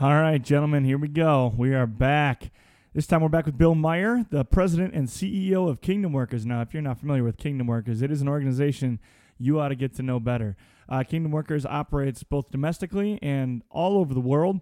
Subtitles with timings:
[0.00, 1.52] All right, gentlemen, here we go.
[1.56, 2.52] We are back.
[2.94, 6.46] This time we're back with Bill Meyer, the president and CEO of Kingdom Workers.
[6.46, 9.00] Now, if you're not familiar with Kingdom Workers, it is an organization
[9.38, 10.56] you ought to get to know better.
[10.88, 14.60] Uh, Kingdom Workers operates both domestically and all over the world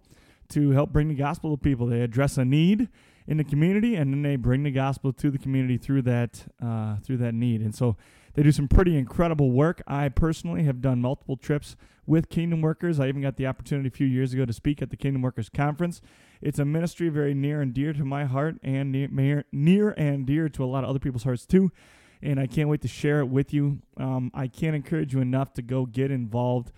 [0.48, 1.87] to help bring the gospel to people.
[1.87, 2.88] They address a need
[3.26, 6.96] in the community, and then they bring the gospel to the community through that uh,
[7.04, 7.60] through that need.
[7.60, 7.98] And so
[8.37, 9.82] they do some pretty incredible work.
[9.87, 11.74] I personally have done multiple trips
[12.06, 13.01] with Kingdom Workers.
[13.01, 15.48] I even got the opportunity a few years ago to speak at the Kingdom Workers
[15.48, 16.02] Conference.
[16.42, 20.51] It's a ministry very near and dear to my heart and near, near and dear
[20.51, 21.73] to a lot of other people's hearts too.
[22.20, 23.80] And I can't wait to share it with you.
[23.97, 26.73] Um, I can't encourage you enough to go get involved,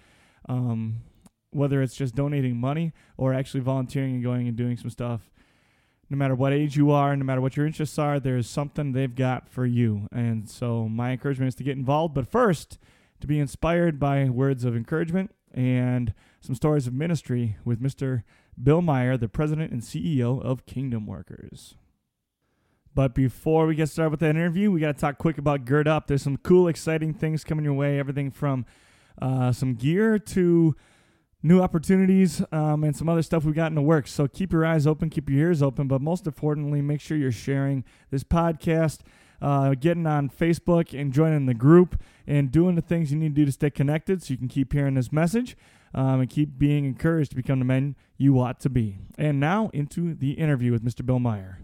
[0.48, 1.00] um,
[1.50, 5.28] whether it's just donating money or actually volunteering and going and doing some stuff
[6.10, 9.14] no matter what age you are, no matter what your interests are, there's something they've
[9.14, 10.08] got for you.
[10.10, 12.78] And so my encouragement is to get involved, but first,
[13.20, 18.22] to be inspired by words of encouragement and some stories of ministry with Mr.
[18.60, 21.74] Bill Meyer, the president and CEO of Kingdom Workers.
[22.94, 25.86] But before we get started with that interview, we got to talk quick about Gird
[25.86, 26.06] Up.
[26.06, 27.98] There's some cool, exciting things coming your way.
[27.98, 28.66] Everything from
[29.20, 30.74] uh, some gear to
[31.42, 34.12] new opportunities um, and some other stuff we got in the works.
[34.12, 37.30] So keep your eyes open, keep your ears open, but most importantly, make sure you're
[37.30, 39.00] sharing this podcast,
[39.40, 43.42] uh, getting on Facebook and joining the group and doing the things you need to
[43.42, 45.56] do to stay connected so you can keep hearing this message
[45.94, 48.98] um, and keep being encouraged to become the men you ought to be.
[49.16, 51.06] And now into the interview with Mr.
[51.06, 51.60] Bill Meyer.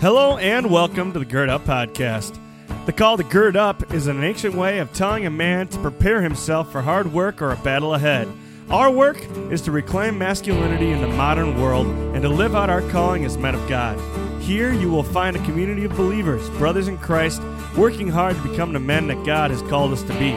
[0.00, 2.38] Hello and welcome to the Gird Up Podcast.
[2.86, 6.22] The call to gird up is an ancient way of telling a man to prepare
[6.22, 8.28] himself for hard work or a battle ahead.
[8.70, 12.88] Our work is to reclaim masculinity in the modern world and to live out our
[12.90, 13.98] calling as men of God.
[14.40, 17.42] Here you will find a community of believers, brothers in Christ,
[17.76, 20.30] working hard to become the men that God has called us to be.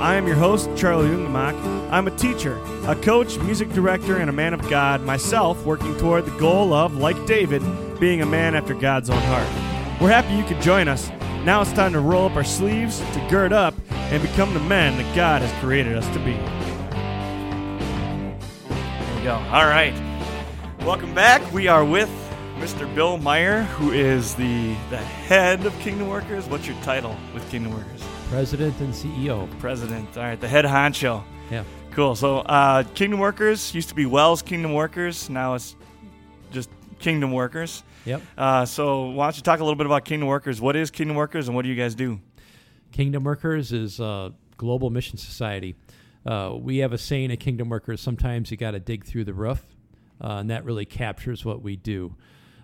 [0.00, 1.54] I am your host, Charlie Jungemak.
[1.90, 6.26] I'm a teacher, a coach, music director, and a man of God, myself working toward
[6.26, 7.62] the goal of, like David,
[7.98, 9.46] being a man after God's own heart.
[10.00, 11.10] We're happy you could join us.
[11.44, 14.96] Now it's time to roll up our sleeves, to gird up, and become the men
[14.96, 16.32] that God has created us to be.
[18.68, 19.34] There we go.
[19.50, 19.94] All right.
[20.80, 21.52] Welcome back.
[21.52, 22.10] We are with
[22.58, 22.92] Mr.
[22.94, 26.46] Bill Meyer, who is the, the head of Kingdom Workers.
[26.46, 28.02] What's your title with Kingdom Workers?
[28.28, 29.48] President and CEO.
[29.58, 30.16] President.
[30.16, 31.24] All right, the head honcho.
[31.50, 31.64] Yeah.
[31.92, 32.14] Cool.
[32.14, 35.28] So, uh, Kingdom Workers used to be WELS Kingdom Workers.
[35.28, 35.74] Now it's
[36.52, 37.82] just Kingdom Workers.
[38.08, 38.22] Yep.
[38.38, 40.62] Uh, so why don't you talk a little bit about Kingdom Workers?
[40.62, 42.20] What is Kingdom Workers and what do you guys do?
[42.90, 45.76] Kingdom Workers is a global mission society.
[46.24, 49.34] Uh, we have a saying at Kingdom Workers sometimes you got to dig through the
[49.34, 49.62] roof,
[50.22, 52.16] uh, and that really captures what we do.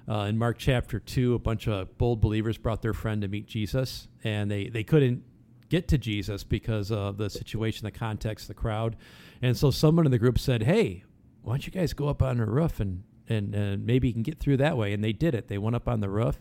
[0.08, 3.46] Uh, in Mark chapter 2, a bunch of bold believers brought their friend to meet
[3.46, 5.24] Jesus, and they, they couldn't
[5.68, 8.96] get to Jesus because of the situation, the context, the crowd.
[9.42, 11.04] And so someone in the group said, Hey,
[11.42, 14.22] why don't you guys go up on the roof and and, and maybe you can
[14.22, 14.92] get through that way.
[14.92, 15.48] And they did it.
[15.48, 16.40] They went up on the roof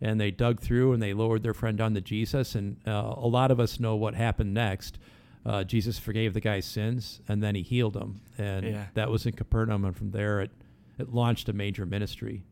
[0.00, 2.54] and they dug through and they lowered their friend onto Jesus.
[2.54, 4.98] And uh, a lot of us know what happened next.
[5.44, 8.20] Uh, Jesus forgave the guy's sins and then he healed him.
[8.38, 8.86] And Yeah.
[8.94, 9.84] that was in Capernaum.
[9.84, 10.50] And from there, it,
[10.98, 12.44] it launched a major ministry.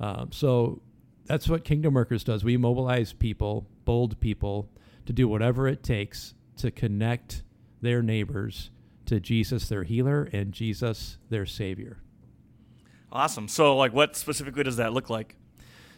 [0.00, 0.80] Um, so
[1.26, 2.42] that's what Kingdom Workers does.
[2.42, 4.68] We mobilize people, bold people,
[5.06, 7.42] to do whatever it takes to connect
[7.80, 8.70] their neighbors
[9.06, 11.98] to Jesus, their healer, and Jesus, their savior.
[13.12, 13.46] Awesome.
[13.46, 15.36] So, like, what specifically does that look like?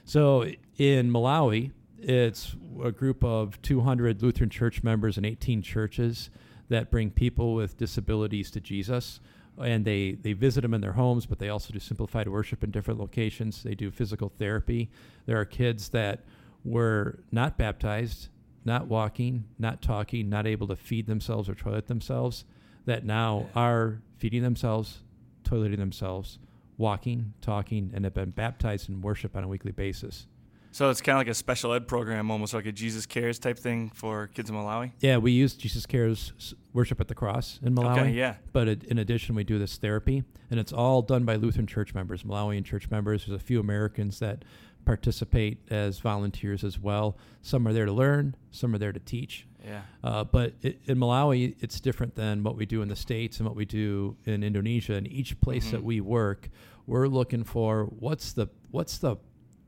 [0.05, 6.29] So in Malawi, it's a group of 200 Lutheran church members and 18 churches
[6.69, 9.21] that bring people with disabilities to Jesus.
[9.63, 12.73] And they, they visit them in their homes, but they also do simplified worship in
[12.73, 13.63] different locations.
[13.63, 14.91] They do physical therapy.
[15.27, 16.25] There are kids that
[16.65, 18.29] were not baptized,
[18.65, 22.45] not walking, not talking, not able to feed themselves or toilet themselves,
[22.85, 24.99] that now are feeding themselves,
[25.45, 26.39] toileting themselves,
[26.77, 30.27] walking, talking, and have been baptized in worship on a weekly basis.
[30.73, 33.57] So it's kind of like a special ed program, almost like a Jesus Cares type
[33.61, 34.91] thing for kids in Malawi.
[34.99, 36.33] Yeah, we use Jesus Cares
[36.73, 37.99] worship at the cross in Malawi.
[38.01, 38.35] Okay, yeah.
[38.53, 41.95] But it, in addition, we do this therapy, and it's all done by Lutheran church
[41.95, 43.25] members, Malawian church members.
[43.27, 44.45] There's a few Americans that
[44.85, 47.17] participate as volunteers as well.
[47.41, 49.47] Some are there to learn, some are there to teach.
[49.65, 49.81] Yeah.
[50.03, 53.47] Uh, but it, in Malawi, it's different than what we do in the States and
[53.47, 54.95] what we do in Indonesia.
[54.95, 55.71] In each place Mhm.
[55.71, 56.51] that we work,
[56.87, 59.17] we're looking for what's the what's the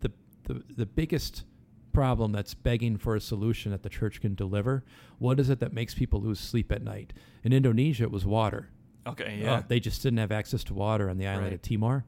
[0.01, 0.11] the,
[0.45, 1.45] the the biggest
[1.93, 4.85] problem that's begging for a solution that the church can deliver.
[5.19, 7.13] What is it that makes people lose sleep at night?
[7.43, 8.69] In Indonesia, it was water.
[9.07, 9.41] Okay.
[9.43, 9.63] Uh, Yeah.
[9.67, 11.53] they just didn't have access to water on the island Right.
[11.55, 12.05] of Timor.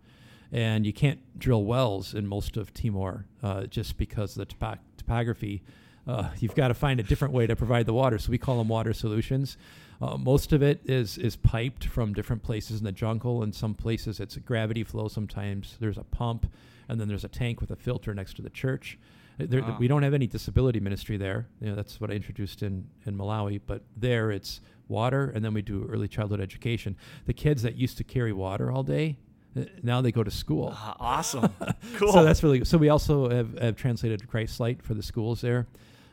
[0.53, 4.81] And you can't drill wells in most of Timor uh, just because of the topo-
[4.99, 5.63] topography.
[6.07, 8.19] uh, you've got to find a different way to provide the water.
[8.19, 9.57] So we call them water solutions.
[10.01, 13.43] Uh, most of it is is piped from different places in the jungle.
[13.43, 15.09] In some places, it's a gravity flow.
[15.09, 16.47] Sometimes there's a pump,
[16.89, 18.99] and then there's a tank with a filter next to the church.
[19.41, 19.77] Uh, There, Wow.
[19.81, 21.49] We don't have any disability ministry there.
[21.61, 23.61] You know, that's what I introduced in in Malawi.
[23.67, 26.97] But there, it's water, and then we do early childhood education.
[27.27, 29.17] The kids that used to carry water all day,
[29.57, 30.73] uh, now they go to school.
[30.77, 31.53] Ah, awesome.
[31.97, 32.13] cool.
[32.13, 32.79] So that's really so.
[32.79, 35.67] We also have, have translated Christ Light for the schools there.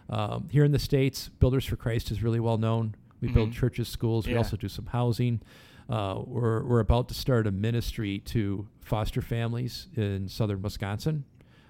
[0.10, 2.96] Um, here in the states, Builders for Christ is really well known.
[3.22, 3.54] We build Mhm.
[3.54, 4.28] churches, schools.
[4.28, 5.42] We also do some housing.
[5.90, 11.26] Uh, we're we're about to start a ministry to foster families in southern Wisconsin,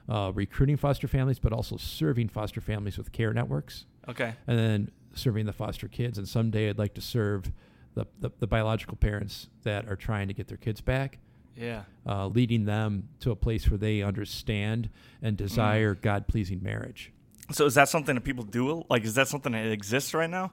[0.07, 4.33] uh, recruiting foster families, but also serving foster families with care networks, okay.
[4.47, 6.17] and then serving the foster kids.
[6.17, 7.51] And someday, I'd like to serve
[7.93, 11.19] the, the, the biological parents that are trying to get their kids back
[11.55, 11.83] Yeah.
[12.05, 14.89] uh, leading them to a place where they understand
[15.21, 17.13] and desire God pleasing marriage.
[17.51, 18.83] So is that something that people do?
[18.89, 20.51] Like, is that something that exists right now?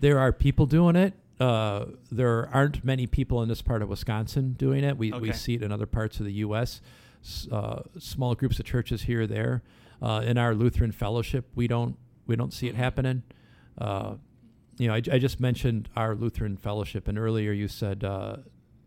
[0.00, 1.14] There are people doing it.
[1.38, 4.96] Uh, there aren't many people in this part of Wisconsin doing it.
[4.96, 6.80] We, we see it in other parts of the U.S.
[7.52, 9.62] Uh, small groups of churches here or there.
[10.00, 11.96] Uh, in our Lutheran fellowship, we don't
[12.26, 13.22] we don't see it happening.
[13.78, 14.14] Uh,
[14.78, 18.36] you know, I, I just mentioned our Lutheran fellowship, and earlier you said uh,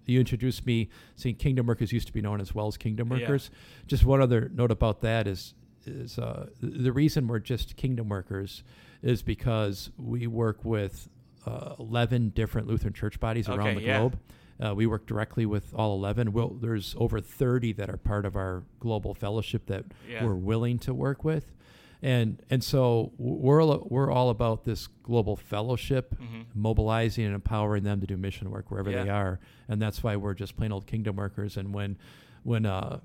[0.06, 3.22] you introduced me saying Kingdom Workers used to be known as WELS Kingdom Yeah.
[3.22, 3.50] Workers.
[3.88, 5.54] Just one other note about that is
[5.86, 8.64] is uh, the reason we're just Kingdom Workers
[9.01, 11.10] is because we work with
[11.46, 14.00] uh, 11 different Lutheran church bodies around Okay, the yeah.
[14.00, 14.19] globe.
[14.62, 16.34] Uh, we work directly with all 11.
[16.34, 20.25] Well, there's over 30 that are part of our global fellowship that Yeah.
[20.25, 21.54] we're willing to work with.
[22.01, 26.45] And and so we're all, we're all about this global fellowship, Mhm.
[26.56, 30.34] mobilizing and empowering them to do mission work wherever they are, and that's why we're
[30.34, 31.57] just plain old kingdom workers.
[31.57, 31.98] And when
[32.44, 33.00] when uh,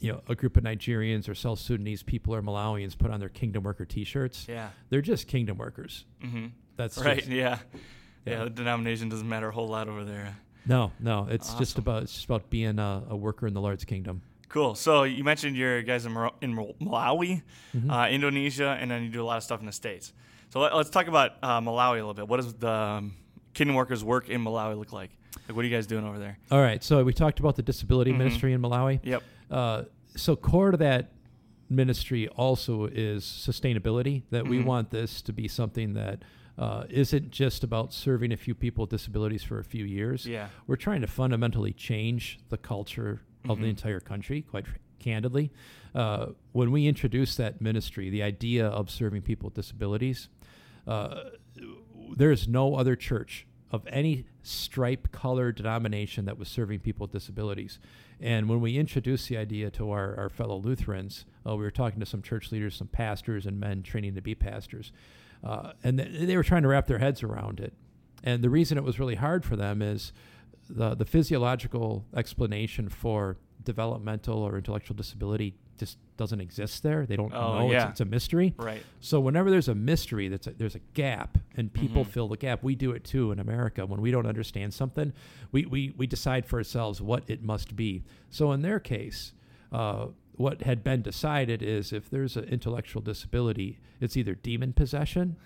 [0.00, 3.28] you know a group of Nigerians or South Sudanese people or Malawians put on their
[3.28, 4.70] kingdom worker T-shirts, Yeah.
[4.88, 6.04] they're just kingdom workers.
[6.24, 6.46] Mm-hmm.
[6.76, 7.18] That's Right.
[7.18, 7.58] just- yeah.
[8.24, 8.32] yeah.
[8.32, 8.44] Yeah.
[8.44, 10.36] The denomination doesn't matter a whole lot over there.
[10.66, 13.84] no, no, it's just about it's just about being a, a worker in the Lord's
[13.84, 14.22] kingdom.
[14.48, 14.74] Cool.
[14.74, 17.42] So you mentioned your guys in, Mar- in Mal- Malawi,
[17.76, 17.88] Mhm.
[17.90, 20.12] uh, Indonesia, and then you do a lot of stuff in the states.
[20.48, 22.26] So let, us talk about uh, Malawi a little bit.
[22.26, 23.14] What does the um,
[23.54, 25.10] Kingdom Workers work in Malawi look like?
[25.48, 26.36] Like, what are you guys doing over there?
[26.50, 28.18] All right, so we talked about the disability Mhm.
[28.18, 28.98] ministry in Malawi.
[29.04, 29.22] Yep.
[29.50, 29.84] Uh,
[30.16, 31.12] so core to that
[31.68, 34.22] ministry also is sustainability.
[34.30, 34.64] That we Mhm.
[34.64, 36.22] want this to be something that
[36.58, 40.26] uh, isn't just about serving a few people with disabilities for a few years.
[40.26, 40.48] Yeah.
[40.66, 43.70] We're trying to fundamentally change the culture of the Mhm.
[43.70, 44.66] entire country, quite
[44.98, 45.50] candidly.
[45.94, 50.28] Uh, when we introduced that ministry, the idea of serving people with disabilities,
[50.86, 51.30] uh,
[52.14, 57.12] there is no other church of any stripe, color, denomination that was serving people with
[57.12, 57.78] disabilities.
[58.20, 62.00] And when we introduced the idea to our, our fellow Lutherans, uh, we were talking
[62.00, 64.92] to some church leaders, some pastors, and men training to be pastors.
[65.42, 67.72] Uh, and th- they were trying to wrap their heads around it.
[68.22, 70.12] And the reason it was really hard for them is
[70.68, 77.06] the, the physiological explanation for developmental or intellectual disability just doesn't exist there.
[77.06, 77.70] They don't Oh, know.
[77.72, 77.82] yeah.
[77.84, 78.54] It's, it's a mystery.
[78.58, 78.82] Right.
[79.00, 82.08] So whenever there's a mystery, that's a, there's a gap, and people Mhm.
[82.08, 82.62] fill the gap.
[82.62, 83.84] We do it too in America.
[83.86, 85.12] When we don't understand something,
[85.50, 88.04] we, we, we decide for ourselves what it must be.
[88.30, 89.32] So in their case,
[89.72, 90.06] uh,
[90.36, 95.36] what had been decided is if there's an intellectual disability, it's either demon possession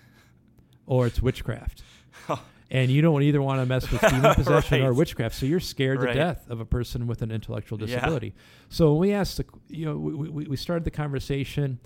[0.85, 1.81] or it's witchcraft.
[2.71, 6.01] And you don't either want to mess with demon possession or witchcraft, so you're scared
[6.01, 6.13] Right.
[6.13, 7.85] to death of a person with an intellectual Yeah.
[7.87, 8.33] disability.
[8.69, 11.79] So when we asked, the, you know, we, we, we started the conversation,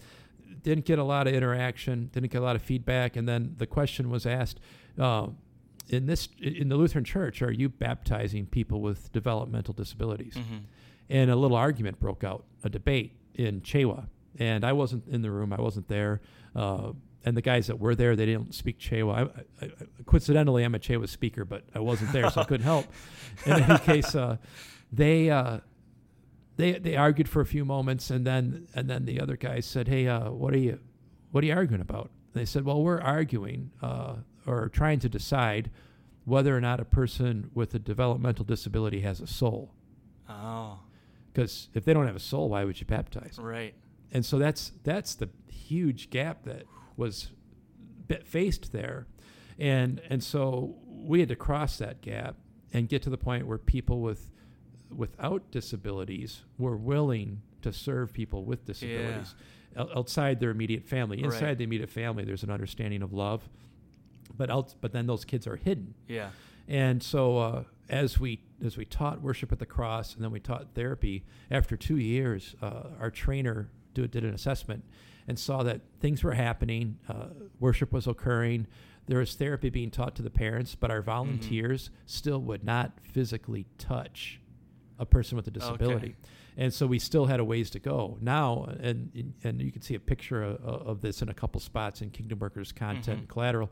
[0.63, 3.67] didn't get a lot of interaction, didn't get a lot of feedback, and then the
[3.67, 4.59] question was asked,
[4.97, 5.27] uh,
[5.89, 10.35] in this in the Lutheran Church, are you baptizing people with developmental disabilities?
[10.35, 10.57] hmm
[11.11, 14.05] and a little argument broke out, a debate in Chewa.
[14.37, 16.21] And I wasn't in the room, I wasn't there.
[16.55, 16.91] Uh,
[17.25, 19.13] and the guys that were there, they didn't speak Chewa.
[19.61, 19.69] I, I, I,
[20.05, 22.85] coincidentally, I'm a Chewa speaker, but I wasn't there, so I couldn't help.
[23.45, 24.37] In any case, uh,
[24.91, 25.59] they uh,
[26.55, 29.87] they they argued for a few moments, and then and then the other guys said,
[29.87, 30.79] "Hey, uh, what are you
[31.31, 35.69] what are you arguing about?" They said, "Well, we're arguing uh, or trying to decide
[36.25, 39.73] whether or not a person with a developmental disability has a soul."
[40.29, 40.79] Oh,
[41.33, 43.37] Because if they don't have a soul, why would you baptize?
[43.39, 43.73] right.
[44.11, 46.63] And so that's that's the huge gap that
[46.99, 47.31] was
[48.07, 49.07] bit faced there,
[49.57, 52.35] and and so we had to cross that gap
[52.73, 54.29] and get to the point where people with
[54.95, 59.35] without disabilities were willing to serve people with disabilities
[59.77, 61.21] o- outside their immediate family.
[61.23, 61.57] Inside Right.
[61.57, 63.47] the immediate family, there's an understanding of love,
[64.35, 65.93] but out, but then those kids are hidden.
[66.07, 66.29] Yeah.
[66.67, 70.39] And so uh, as we as we taught worship at the cross, and then we
[70.39, 71.23] taught therapy.
[71.51, 74.83] After two years, uh, our trainer do, did an assessment,
[75.29, 77.27] and saw that things were happening, uh,
[77.59, 78.65] worship was occurring,
[79.05, 83.67] there was therapy being taught to the parents, but our volunteers still would not physically
[83.77, 84.39] touch
[84.97, 86.07] a person with a disability.
[86.07, 86.15] Okay.
[86.57, 88.17] And so we still had a ways to go.
[88.21, 92.01] Now, and and you can see a picture of, of this in a couple spots
[92.01, 93.19] in Kingdom Workers content Mhm.
[93.19, 93.69] and collateral.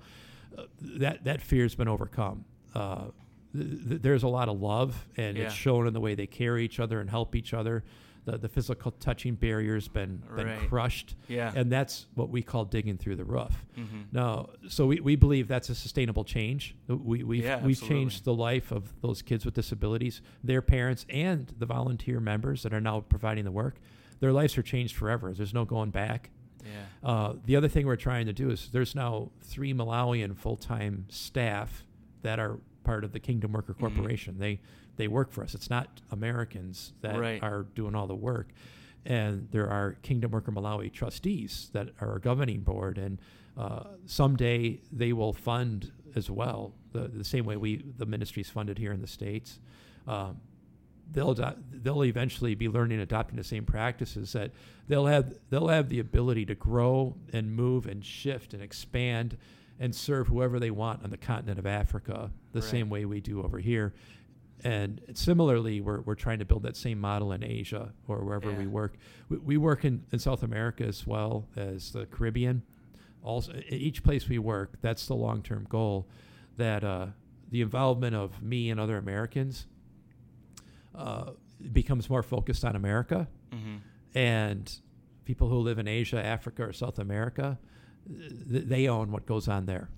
[0.58, 2.46] Uh, that that fear's been overcome.
[2.74, 3.06] Uh,
[3.54, 5.46] th- th- there's a lot of love, and Yeah.
[5.46, 7.84] it's shown in the way they carry each other and help each other.
[8.28, 10.68] The, the physical touching barrier's been been Right.
[10.68, 11.54] crushed, Yeah.
[11.56, 13.66] and that's what we call digging through the roof.
[13.78, 14.02] mm-hmm.
[14.12, 16.76] No, so we, we believe that's a sustainable change.
[16.90, 17.88] We, we've, Yeah, we've absolutely.
[17.88, 22.74] changed the life of those kids with disabilities, their parents, and the volunteer members that
[22.74, 23.80] are now providing the work.
[24.20, 25.34] Their lives are changed forever.
[25.34, 26.30] There's no going back.
[26.66, 27.10] Yeah.
[27.10, 31.06] Uh, the other thing we're trying to do is there's now three Malawian full time
[31.08, 31.86] staff
[32.24, 33.80] that are part of the Kingdom Worker Mhm.
[33.80, 34.40] Corporation.
[34.40, 34.60] They
[34.96, 35.54] they work for us.
[35.54, 37.44] It's not Americans that Right.
[37.44, 38.48] are doing all the work.
[39.06, 43.20] And there are Kingdom Worker Malawi trustees that are a governing board, and
[43.58, 48.50] uh, someday they will fund as well the, the same way we the ministry is
[48.50, 49.60] funded here in the states.
[50.08, 50.38] Um,
[51.12, 51.36] they'll
[51.84, 54.52] they'll eventually be learning and adopting the same practices that
[54.88, 59.38] they'll have they'll have the ability to grow and move and shift and expand
[59.80, 62.70] and serve whoever they want on the continent of Africa the Right.
[62.70, 63.94] same way we do over here.
[64.64, 68.66] And similarly, we're, we're trying to build that same model in Asia or wherever we
[68.66, 68.96] work.
[69.30, 72.64] We, we work in, in South America as well as the Caribbean.
[73.22, 76.08] Also, each place we work, that's the long term goal
[76.58, 77.08] that uh,
[77.52, 79.68] the involvement of me and other Americans
[80.96, 81.32] uh,
[81.72, 83.76] becomes more focused on America Mm-hmm.
[84.14, 84.80] and
[85.24, 87.58] people who live in Asia, Africa, or South America,
[88.10, 89.90] they own what goes on there.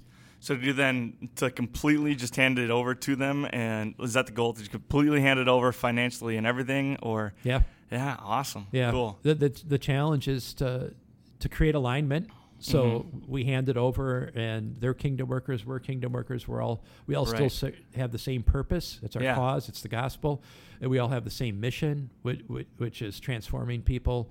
[0.42, 4.26] So do you then to completely just hand it over to them, and is that
[4.28, 7.62] the goal to completely hand it over financially and everything, or Yeah,
[7.92, 8.92] yeah, awesome, yeah.
[8.92, 10.94] cool, The, the the challenge is to
[11.40, 12.30] to create alignment.
[12.62, 13.32] So Mm-hmm.
[13.32, 15.66] we hand it over, and they're kingdom workers.
[15.66, 16.46] We're kingdom workers.
[16.48, 19.00] We're all we all still have the same purpose.
[19.04, 19.36] It's our Yeah.
[19.36, 19.68] cause.
[19.70, 20.42] It's the gospel,
[20.82, 22.42] and we all have the same mission, which,
[22.78, 24.30] which is transforming people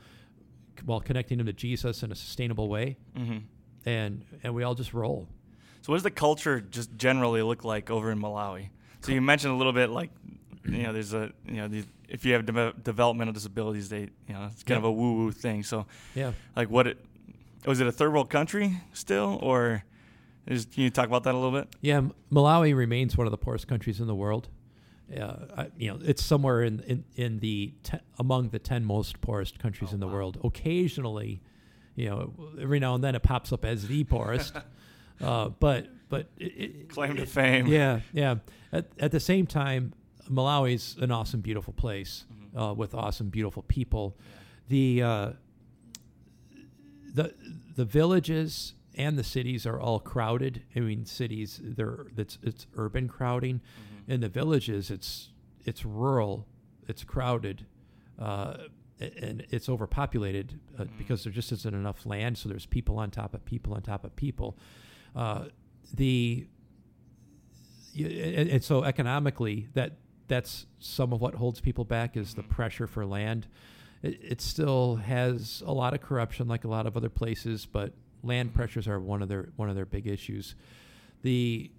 [0.84, 2.96] while connecting them to Jesus in a sustainable way.
[3.16, 3.38] hmm
[3.86, 5.26] And and we all just roll.
[5.82, 8.68] So what does the culture just generally look like over in Malawi?
[9.00, 10.10] So you mentioned a little bit like,
[10.64, 14.34] you know, there's a you know, these, if you have de- developmental disabilities, they you
[14.34, 15.62] know, it's kind of a woo woo thing.
[15.62, 16.32] So Yeah.
[16.56, 16.98] like, what it
[17.64, 19.84] was it a third world country still, or
[20.46, 21.68] is, can you talk about that a little bit?
[21.80, 24.48] Yeah, Malawi remains one of the poorest countries in the world.
[25.14, 29.20] Uh, I, you know, it's somewhere in in, in the te- among the ten most
[29.20, 30.14] poorest countries Oh, in the wow.
[30.14, 30.38] world.
[30.44, 31.40] Occasionally,
[31.98, 34.54] you know, every now and then it pops up as the poorest.
[35.20, 37.66] uh, but but it, it, Claim to it- fame.
[37.66, 38.36] Yeah, yeah.
[38.72, 39.92] At at the same time,
[40.30, 42.70] Malawi's an awesome, beautiful place Mhm.
[42.70, 44.16] uh, with awesome, beautiful people.
[44.68, 45.30] The uh,
[47.14, 47.34] the
[47.76, 50.62] the villages and the cities are all crowded.
[50.76, 53.60] I mean, cities they're it's it's urban crowding.
[54.06, 54.14] Mhm.
[54.14, 55.30] In the villages, it's
[55.64, 56.46] it's rural,
[56.86, 57.66] it's crowded,
[58.18, 58.56] uh,
[59.00, 60.98] and it's overpopulated uh, Mhm.
[60.98, 62.36] because there just isn't enough land.
[62.38, 64.56] So there's people on top of people on top of people.
[65.14, 65.46] Uh,
[65.94, 66.46] the
[67.96, 69.96] and, and so economically, that
[70.28, 72.48] that's some of what holds people back is the Mhm.
[72.50, 73.46] pressure for land.
[74.02, 77.94] It, it still has a lot of corruption, like a lot of other places, but
[78.22, 78.54] land Mhm.
[78.54, 80.54] pressures are one of their one of their big issues.
[81.22, 81.70] The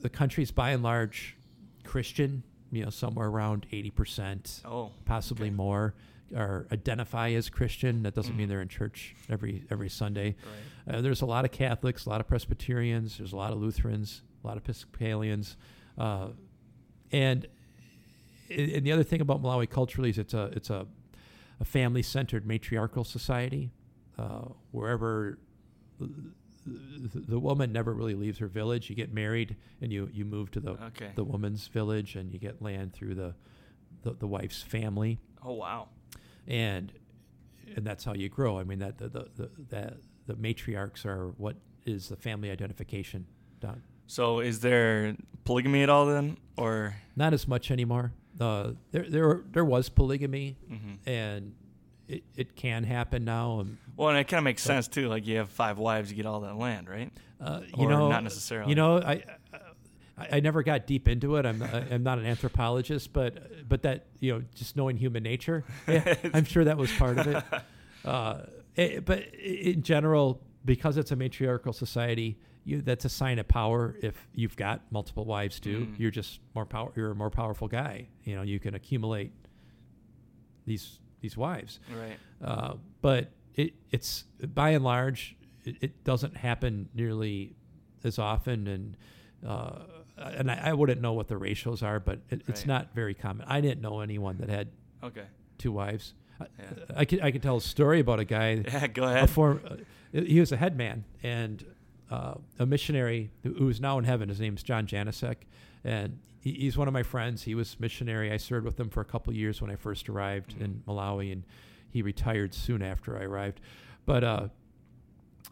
[0.00, 1.36] the country's by and large
[1.84, 5.54] Christian, you know, somewhere around eighty percent, Oh, possibly okay.
[5.54, 5.94] more,
[6.36, 8.02] are identify as Christian.
[8.04, 8.50] That doesn't mean Mhm.
[8.50, 10.36] they're in church every every Sunday.
[10.86, 10.94] right.
[10.96, 14.22] Uh, there's a lot of Catholics, a lot of Presbyterians, there's a lot of Lutherans,
[14.42, 15.56] a lot of Episcopalians,
[15.98, 16.28] uh,
[17.10, 17.46] and
[18.50, 20.86] and the other thing about Malawi culturally is it's a it's a,
[21.60, 23.72] a family centered matriarchal society.
[24.18, 25.38] Uh, wherever
[26.66, 30.50] the, the woman never really leaves her village, you get married and you you move
[30.52, 31.12] to the Okay.
[31.14, 33.34] the woman's village and you get land through the
[34.02, 35.88] the, the wife's family Oh wow.
[36.46, 36.92] And
[37.76, 38.58] and that's how you grow.
[38.58, 39.96] I mean that the the the,
[40.26, 41.56] the matriarchs are what
[41.86, 43.26] is the family identification
[43.60, 43.82] done.
[44.06, 46.94] So is there polygamy at all then, or?
[47.16, 48.12] Not as much anymore.
[48.40, 51.54] Uh, there there there was polygamy, hmm and
[52.08, 53.60] it, it can happen now.
[53.60, 55.08] Um, Well, and it kind of makes But- sense too.
[55.08, 57.10] Like you have five wives, you get all that land, right?
[57.40, 58.68] uh, you Or know, not necessarily.
[58.70, 59.22] You know, I.
[60.30, 61.46] I I never got deep into it.
[61.46, 65.64] I'm I- I'm not an anthropologist, but but that you know, just knowing human nature,
[65.88, 67.44] yeah, I'm sure that was part of it.
[68.04, 73.46] Uh, eh, but in general, because it's a matriarchal society, you that's a sign of
[73.46, 73.94] power.
[74.02, 75.98] If you've got multiple wives too, Mm.
[76.00, 76.90] you're just more power.
[76.96, 78.08] You're a more powerful guy.
[78.24, 79.30] You know, you can accumulate
[80.66, 81.78] these these wives.
[81.96, 82.18] Right.
[82.44, 87.54] Uh, but it, it's by and large, it, it doesn't happen nearly
[88.02, 88.96] as often, and
[89.46, 89.78] uh,
[90.16, 92.66] and I, I wouldn't know what the ratios are, but it, it's Right.
[92.66, 93.46] not very common.
[93.48, 94.68] I didn't know anyone that had
[95.02, 95.24] Okay.
[95.58, 96.14] two wives.
[96.40, 96.84] I, Yeah.
[96.96, 99.30] I could I could tell a story about a guy Yeah, go ahead.
[99.30, 99.76] form, uh,
[100.12, 101.64] he was a headman and
[102.10, 104.28] uh, a missionary who, is now in heaven.
[104.28, 105.36] His name's John Janicek,
[105.82, 107.42] and he, he's one of my friends.
[107.44, 108.30] He was missionary.
[108.30, 111.44] I served with him for a couple years when I first arrived in Malawi, and
[111.90, 113.60] he retired soon after I arrived.
[114.04, 114.48] But uh,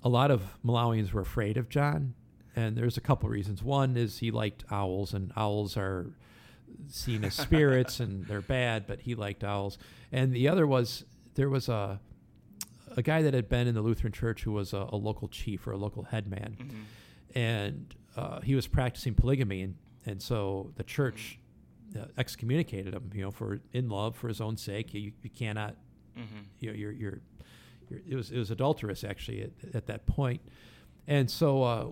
[0.05, 2.15] a lot of Malawians were afraid of John,
[2.61, 3.63] and there's a couple reasons.
[3.63, 6.07] One is he liked owls, and owls are
[6.89, 9.77] seen as spirits and they're bad, but he liked owls.
[10.13, 12.01] And the other was there was a
[12.97, 15.67] a guy that had been in the Lutheran Church who was a, a local chief
[15.67, 17.37] or a local headman, Mhm.
[17.37, 19.75] and uh, he was practicing polygamy, and
[20.07, 21.39] and so the church
[21.99, 23.11] uh, excommunicated him.
[23.15, 25.77] You know, for in love for his own sake, you, you cannot
[26.19, 26.25] Mhm.
[26.59, 27.21] you know, you're, you're,
[27.91, 30.41] you're, it was it was adulterous actually at, at that point,
[31.07, 31.87] and so uh,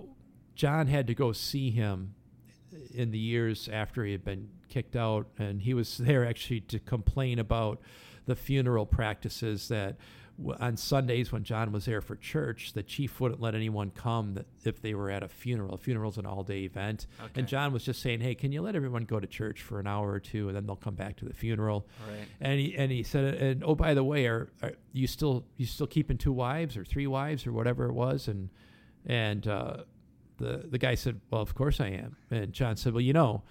[0.59, 2.15] John had to go see him
[2.93, 6.81] in the years after he had been kicked out, and he was there actually to
[6.81, 7.81] complain about
[8.27, 9.97] the funeral practices that
[10.61, 14.83] on Sundays when John was there for church, the chief wouldn't let anyone come if
[14.83, 15.75] they were at a funeral.
[15.75, 17.31] A funeral's an all-day event, Okay.
[17.37, 19.87] and John was just saying, "Hey, can you let everyone go to church for an
[19.87, 22.27] hour or two, and then they'll come back to the funeral?" Right.
[22.41, 25.67] And he and he said, and oh by the way, are, are you still you
[25.67, 28.27] still keeping two wives or three wives or whatever it was?
[28.29, 28.51] And
[29.07, 29.85] and uh,
[30.39, 32.17] the the guy said, well, of course I am.
[32.31, 33.43] And John said, well, you know,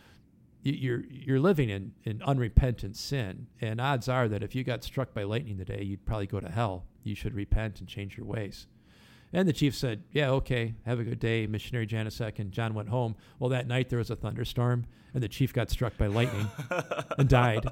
[0.63, 4.83] you- you're you're living in in unrepentant sin, and odds are that if you got
[4.83, 6.85] struck by lightning today, you'd probably go to hell.
[7.03, 8.67] You should repent and change your ways.
[9.33, 10.73] And the chief said, "Yeah, okay.
[10.85, 13.15] Have a good day, missionary Janicek." And John went home.
[13.39, 16.47] Well, that night there was a thunderstorm, and the chief got struck by lightning
[17.17, 17.65] and died.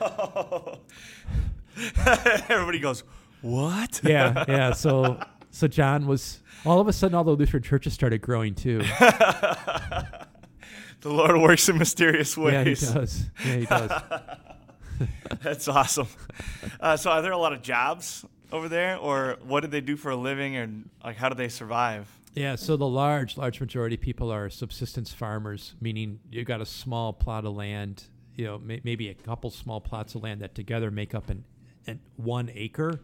[2.48, 3.02] Everybody goes,
[3.42, 4.72] "What?" yeah, yeah.
[4.72, 8.82] So so John was all of a sudden all the Lutheran churches started growing too.
[11.00, 12.82] The Lord works in mysterious ways.
[12.82, 13.30] Yeah, he does.
[13.44, 14.02] Yeah, he does.
[15.42, 16.08] That's awesome.
[16.78, 19.96] Uh, so, are there a lot of jobs over there, or what do they do
[19.96, 22.06] for a living, and like how do they survive?
[22.34, 26.66] Yeah, so the large, large majority of people are subsistence farmers, meaning you've got a
[26.66, 28.04] small plot of land,
[28.36, 31.44] you know, may, maybe a couple small plots of land that together make up an,
[31.86, 33.00] an one acre,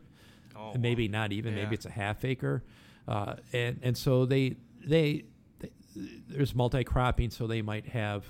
[0.57, 1.65] Oh, maybe not even, Yeah.
[1.65, 2.65] maybe it's a half acre,
[3.09, 5.25] uh, and and so they they,
[5.59, 5.71] they
[6.29, 8.25] there's multi cropping, so they might have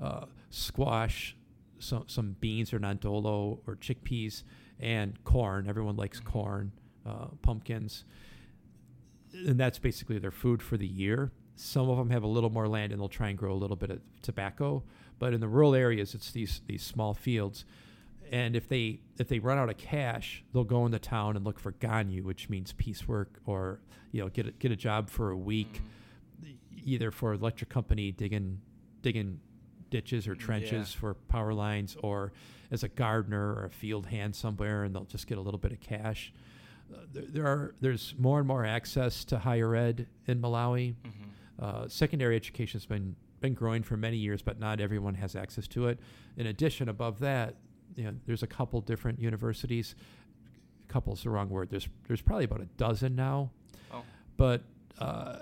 [0.00, 1.36] uh, squash,
[1.78, 4.42] some some beans or nantolo or chickpeas,
[4.78, 5.68] and corn.
[5.68, 6.72] Everyone likes corn,
[7.06, 8.04] uh, pumpkins
[9.32, 11.30] and that's basically their food for the year.
[11.54, 13.76] Some of them have a little more land and they'll try and grow a little
[13.76, 14.82] bit of tobacco,
[15.18, 17.64] but in the rural areas, it's these these small fields.
[18.30, 21.58] And if they if they run out of cash, they'll go into town and look
[21.58, 23.80] for ganyu, which means piecework, or
[24.12, 25.82] you know get a, get a job for a week,
[26.84, 28.60] either for electric company digging
[29.02, 29.40] digging
[29.90, 32.32] ditches or trenches for power lines, or
[32.70, 35.72] as a gardener or a field hand somewhere, and they'll just get a little bit
[35.72, 36.32] of cash.
[36.92, 40.94] Uh, there, there are there's more and more access to higher ed in Malawi.
[40.94, 41.10] Mhm.
[41.58, 45.66] Uh, secondary education has been been growing for many years, but not everyone has access
[45.66, 45.98] to it.
[46.36, 47.56] In addition, above that,
[47.96, 49.94] you know, there's a couple different universities.
[50.88, 51.70] Couple's the wrong word.
[51.70, 53.50] There's there's probably about a dozen now,
[53.92, 54.02] Oh.
[54.36, 54.62] but
[54.98, 55.40] uh,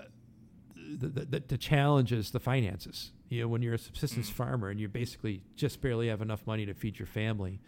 [0.75, 3.11] the, the the- challenge is the finances.
[3.29, 4.33] You know, when you're a subsistence Mm.
[4.33, 7.59] farmer and you basically just barely have enough money to feed your family,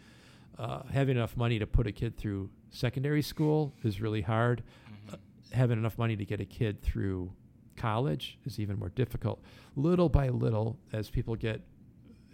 [0.58, 4.62] uh, having enough money to put a kid through secondary school is really hard.
[5.08, 5.18] Mhm.
[5.52, 7.32] Having enough money to get a kid through
[7.76, 9.40] college is even more difficult.
[9.76, 11.62] Little by little, as people get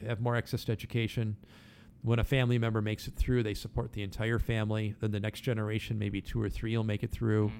[0.06, 1.36] have more access to education,
[2.02, 4.94] when a family member makes it through, they support the entire family.
[5.00, 7.48] Then the next generation, maybe two or three, will make it through.
[7.48, 7.52] Mm.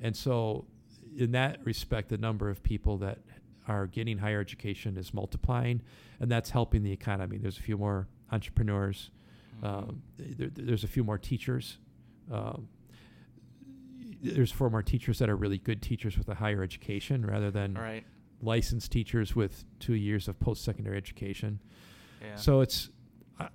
[0.00, 0.66] And so,
[1.16, 3.18] in that respect, the number of people that
[3.66, 5.82] are getting higher education is multiplying,
[6.20, 7.38] and that's helping the economy.
[7.38, 9.10] There's a few more entrepreneurs.
[9.60, 9.66] Mhm.
[9.66, 11.78] Um, there, there's a few more teachers.
[12.30, 12.68] Um,
[14.22, 17.74] there's four more teachers that are really good teachers with a higher education rather than
[17.74, 18.04] right.
[18.42, 21.60] licensed teachers with two years of post-secondary education.
[22.20, 22.36] Yeah.
[22.36, 22.90] So it's,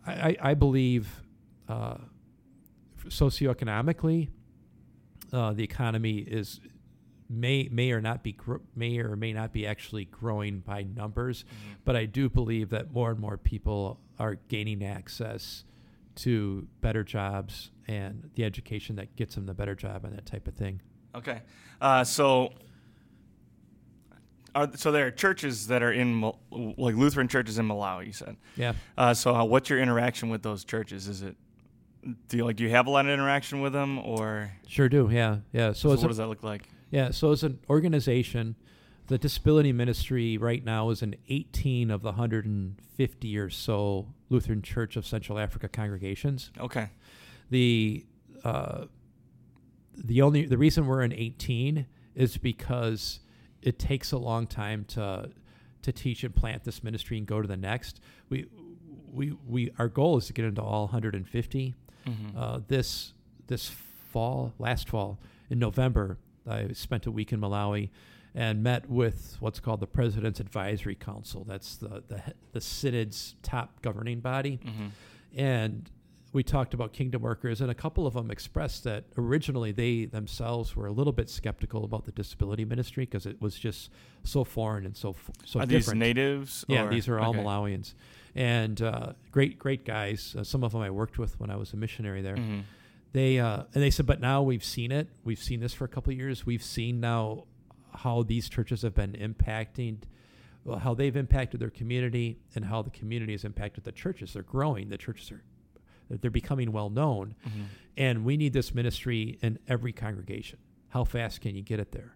[0.05, 1.21] I, I, believe,
[1.67, 1.97] uh,
[3.07, 4.29] socioeconomically,
[5.31, 6.59] uh, the economy is
[7.29, 11.43] may may or not be gr- may or may not be actually growing by numbers,
[11.45, 11.75] Mhm.
[11.85, 15.63] but I do believe that more and more people are gaining access
[16.15, 20.47] to better jobs and the education that gets them the better job and that type
[20.47, 20.81] of thing.
[21.15, 21.41] Okay.
[21.81, 22.53] Uh, so,
[24.55, 28.07] are, so there are churches that are in like Lutheran churches in Malawi.
[28.07, 28.37] You said.
[28.55, 28.73] Yeah.
[28.97, 31.07] Uh, so, how, what's your interaction with those churches?
[31.07, 31.35] Is it
[32.27, 35.09] do you like do you have a lot of interaction with them or Sure do.
[35.11, 35.71] Yeah, yeah.
[35.71, 36.69] So, so what a- does that look like?
[36.91, 38.55] Yeah, so as an organization,
[39.07, 44.95] the disability ministry right now is in 18 of the 150 or so Lutheran Church
[44.95, 46.51] of Central Africa congregations.
[46.59, 46.89] Okay.
[47.49, 48.05] The
[48.43, 48.85] uh,
[49.95, 51.85] the only the reason we're in 18
[52.15, 53.19] is because
[53.63, 55.29] it takes a long time to
[55.81, 57.99] to teach and plant this ministry and go to the next.
[58.29, 58.47] We
[59.11, 61.75] we we our goal is to get into all 150
[62.07, 62.37] Mm-hmm.
[62.37, 63.13] uh, this
[63.47, 63.69] this
[64.11, 67.89] fall, last fall in November, I spent a week in Malawi
[68.35, 71.45] and met with what's called the President's Advisory Council.
[71.47, 72.21] That's the the,
[72.51, 74.87] the synod's top governing body, mm-hmm.
[75.39, 75.89] and
[76.33, 80.75] we talked about kingdom workers, and a couple of them expressed that originally they themselves
[80.75, 83.91] were a little bit skeptical about the disability ministry because it was just
[84.23, 85.99] so foreign and so f- so Are different.
[85.99, 86.65] these natives?
[86.67, 87.39] Yeah, or- these are all okay.
[87.39, 87.93] Malawians,
[88.35, 90.35] and uh, great, great guys.
[90.37, 92.35] Uh, some of them I worked with when I was a missionary there.
[92.35, 92.63] Mhm.
[93.11, 95.07] They uh, and they said, but now we've seen it.
[95.23, 96.47] We've seen this for a couple of years.
[96.47, 97.43] We've seen now
[97.93, 99.97] how these churches have been impacting,
[100.65, 104.33] well, how they've impacted their community, and how the community has impacted the churches.
[104.33, 104.89] They're growing.
[104.89, 105.43] The churches are
[106.09, 107.65] they're becoming well known, Mhm.
[107.97, 110.59] and we need this ministry in every congregation.
[110.89, 112.15] How fast can you get it there?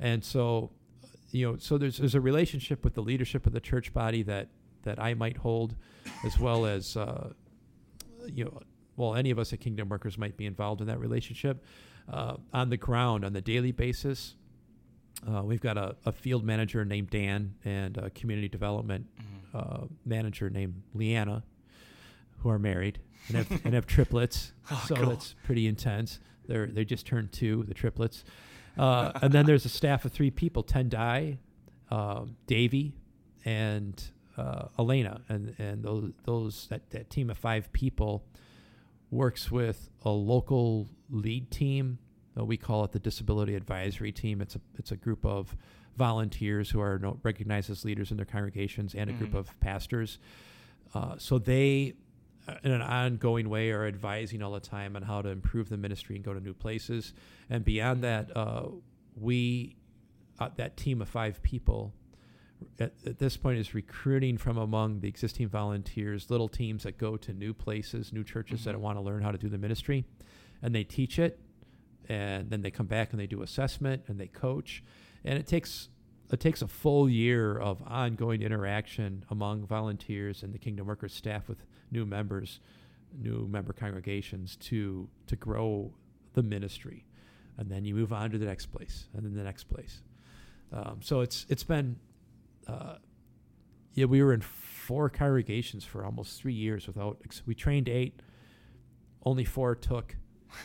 [0.00, 0.72] And so,
[1.30, 4.48] you know, so there's there's a relationship with the leadership of the church body that
[4.82, 5.76] that I might hold,
[6.24, 7.32] as well as uh,
[8.32, 8.60] you know,
[8.96, 11.64] well, any of us at Kingdom Workers might be involved in that relationship
[12.08, 14.36] uh, on the ground on the daily basis.
[15.26, 19.22] Uh, we've got a, a field manager named Dan and a community development Mhm.
[19.54, 21.42] uh, manager named Leanna,
[22.38, 24.52] who are married and have, and have triplets.
[24.70, 25.10] Oh, so cool.
[25.10, 26.18] that's pretty intense.
[26.48, 28.24] They're they just turned two, the triplets,
[28.76, 31.38] uh, and then there's a staff of three people: Tendai,
[31.90, 32.94] uh, Davy,
[33.44, 34.02] and
[34.36, 38.24] uh, Elena, and and those those that, that team of five people
[39.12, 41.98] works with a local lead team.
[42.38, 44.40] Uh, we call it the Disability Advisory Team.
[44.40, 45.56] It's a it's a group of
[45.96, 49.38] volunteers who are no, recognized as leaders in their congregations and a group Mhm.
[49.38, 50.18] of pastors.
[50.94, 51.94] Uh, so they,
[52.62, 56.16] in an ongoing way, are advising all the time on how to improve the ministry
[56.16, 57.12] and go to new places.
[57.50, 58.66] And beyond that, uh,
[59.20, 59.76] we,
[60.38, 61.92] uh, that team of five people,
[62.78, 67.16] at, at this point is recruiting from among the existing volunteers little teams that go
[67.16, 68.80] to new places, new churches that Mhm.
[68.80, 70.04] want to learn how to do the ministry,
[70.62, 71.40] and they teach it,
[72.08, 74.82] and then they come back and they do assessment and they coach,
[75.24, 75.88] and it takes
[76.32, 81.48] it takes a full year of ongoing interaction among volunteers and the Kingdom Workers staff
[81.48, 82.60] with new members,
[83.16, 85.92] new member congregations to to grow
[86.34, 87.06] the ministry,
[87.56, 90.02] and then you move on to the next place and then the next place.
[90.72, 91.96] Um, so it's it's been,
[92.66, 92.96] uh,
[93.94, 97.18] yeah, we were in four congregations for almost three years without.
[97.46, 98.20] We trained eight,
[99.24, 100.16] only four took.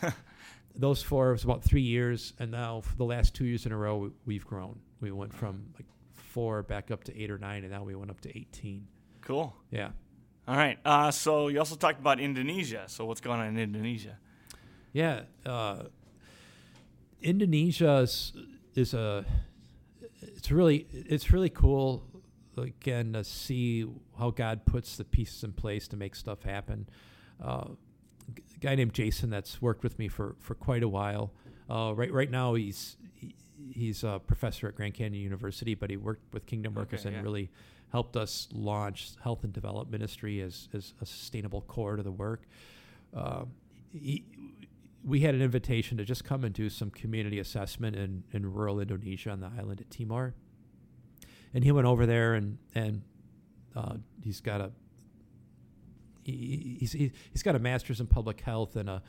[0.75, 3.77] Those four was about three years, and now for the last two years in a
[3.77, 4.79] row, we, we've grown.
[4.99, 8.09] We went from like four back up to eight or nine, and now we went
[8.09, 8.87] up to eighteen.
[9.21, 9.55] Cool.
[9.69, 9.89] Yeah.
[10.47, 10.79] All right.
[10.83, 12.83] Uh, so you also talked about Indonesia.
[12.87, 14.17] So what's going on in Indonesia?
[14.93, 15.83] Yeah, uh,
[17.21, 18.33] Indonesia is,
[18.75, 19.25] is a
[20.21, 22.03] it's really it's really cool
[22.57, 23.85] again to see
[24.17, 26.89] how God puts the pieces in place to make stuff happen.
[27.41, 27.69] Uh,
[28.61, 31.33] guy named Jason that's worked with me for, for quite a while.
[31.69, 33.35] Uh, right right now he's he,
[33.73, 37.17] he's a professor at Grand Canyon University, but he worked with Kingdom Workers Okay, and
[37.17, 37.23] yeah.
[37.23, 37.51] really
[37.91, 42.43] helped us launch health and development ministry as, as a sustainable core to the work.
[43.13, 43.51] Um,
[43.91, 44.23] he,
[45.03, 48.79] we had an invitation to just come and do some community assessment in, in rural
[48.79, 50.33] Indonesia on the island of Timor.
[51.53, 53.01] And he went over there and and
[53.75, 54.71] uh, he's got a
[56.23, 59.01] he, he's he, he's got a master's in public health and a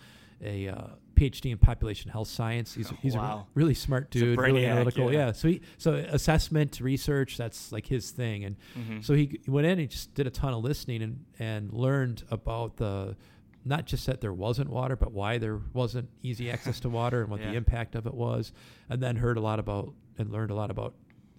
[0.45, 2.75] a uh, PhD in population health science.
[2.75, 3.47] He's he's a Wow.
[3.55, 5.13] re- really smart He's a dude, really analytical.
[5.13, 5.27] yeah.
[5.27, 5.33] Yeah.
[5.33, 9.05] So he so assessment research that's like his thing and Mhm.
[9.05, 12.25] so he, he went in and just did a ton of listening and, and learned
[12.31, 13.17] about the
[13.65, 17.31] not just that there wasn't water, but why there wasn't easy access to water and
[17.31, 17.53] what Yeah.
[17.53, 18.53] the impact of it was,
[18.91, 20.95] and then heard a lot about and learned a lot about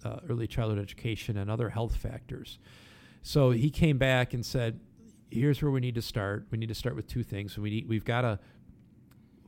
[0.06, 2.58] uh, early childhood education and other health factors.
[3.20, 4.80] So he came back and said,
[5.30, 6.46] "Here's where we need to start.
[6.50, 7.56] We need to start with two things.
[7.58, 8.38] We need we've got to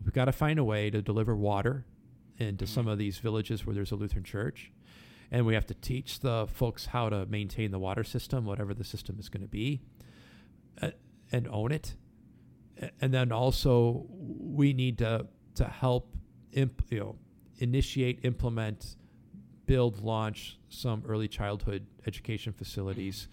[0.04, 1.84] we've got to find a way to deliver water
[2.38, 2.68] into Mhm.
[2.68, 4.72] some of these villages where there's a Lutheran church."
[5.28, 8.84] and we have to teach the folks how to maintain the water system, whatever the
[8.84, 9.80] system is going to be,
[10.80, 10.92] uh,
[11.32, 11.96] and own it.
[13.00, 16.16] And then also we need to to help
[16.52, 17.18] imp, you know
[17.58, 18.94] initiate, implement,
[19.66, 23.26] build, launch some early childhood education facilities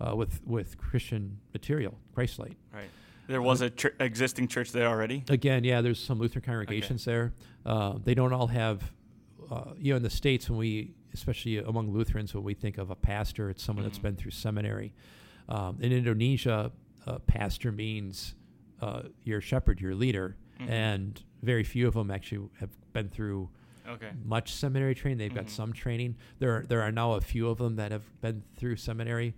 [0.00, 2.56] uh, with with Christian material, Christlight.
[2.72, 2.90] Right.
[3.26, 5.22] There was a ch- existing church there already.
[5.28, 7.34] Again, yeah, there's some Lutheran congregations there.
[7.66, 8.90] Uh, they don't all have,
[9.50, 12.90] uh, you know, in the states when we, especially among Lutherans, when we think of
[12.90, 14.02] a pastor, it's someone that's Mhm.
[14.02, 14.94] been through seminary.
[15.48, 16.72] Um, in Indonesia,
[17.06, 18.34] uh, pastor means
[18.80, 20.68] uh, your shepherd, your leader, Mhm.
[20.70, 23.50] and very few of them actually have been through
[23.88, 24.10] Okay.
[24.24, 25.18] much seminary training.
[25.18, 25.50] They've got Mhm.
[25.50, 26.14] some training.
[26.38, 29.34] There are, there are now a few of them that have been through seminary,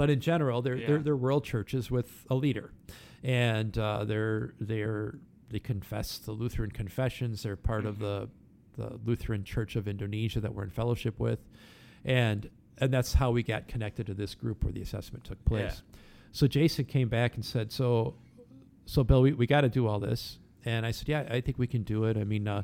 [0.00, 2.72] but in general, they're they're, they're world churches with a leader,
[3.22, 5.18] and uh, they're they're
[5.50, 7.42] they confess the Lutheran confessions.
[7.42, 7.98] They're part of Mhm.
[7.98, 8.28] the
[8.78, 11.40] the Lutheran Church of Indonesia that we're in fellowship with,
[12.02, 15.82] and and that's how we got connected to this group where the assessment took place.
[16.32, 18.14] So Jason came back and said, "So,
[18.86, 21.58] so Bill, we, we got to do all this." And I said, "Yeah, I think
[21.58, 22.16] we can do it.
[22.16, 22.62] I mean, uh,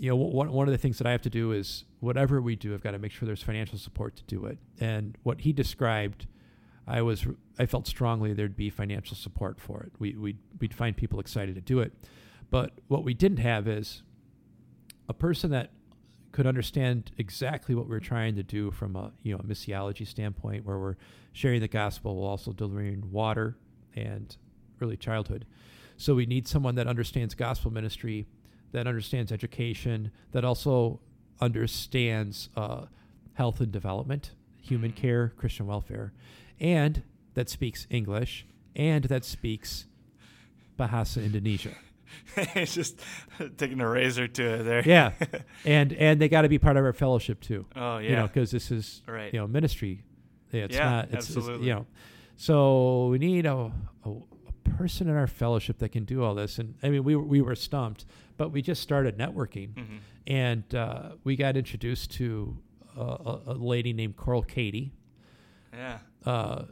[0.00, 2.56] you know, one, one of the things that I have to do is whatever we
[2.56, 4.56] do, I've got to make sure there's financial support to do it.
[4.80, 6.26] And what he described,
[6.86, 7.26] I was,
[7.58, 9.92] I felt strongly there'd be financial support for it.
[9.98, 11.92] We, we'd, we'd find people excited to do it.
[12.50, 14.02] But what we didn't have is
[15.06, 15.70] a person that
[16.32, 20.64] could understand exactly what we're trying to do from a, you know, a missiology standpoint,
[20.64, 20.96] where we're
[21.32, 23.58] sharing the gospel while also delivering water
[23.94, 24.38] and
[24.80, 25.44] early childhood.
[25.98, 28.26] So we need someone that understands gospel ministry,
[28.72, 31.00] that understands education, that also
[31.40, 32.86] understands uh,
[33.34, 36.12] health and development, human care, Christian welfare,
[36.58, 37.02] and
[37.34, 39.86] that speaks English and that speaks
[40.78, 41.74] Bahasa Indonesia.
[42.36, 43.00] it's just
[43.56, 44.82] taking a razor to it there.
[44.84, 45.12] Yeah,
[45.64, 47.66] and and they got to be part of our fellowship too.
[47.76, 48.10] oh yeah.
[48.10, 49.32] You know, because this is right.
[49.32, 50.02] you know ministry.
[50.50, 51.04] Yeah, it's Yeah, not.
[51.12, 51.68] It's, it's, absolutely.
[51.68, 51.86] you know,
[52.36, 53.72] so we need a
[54.04, 54.10] a
[54.80, 56.58] person in our fellowship that can do all this.
[56.58, 58.06] And I mean, we were- we were stumped,
[58.38, 62.56] but we just started networking, hmm and uh, we got introduced to
[62.96, 64.92] a, a, lady named Coral Katie,
[65.72, 65.98] Yeah.
[66.24, 66.64] uh,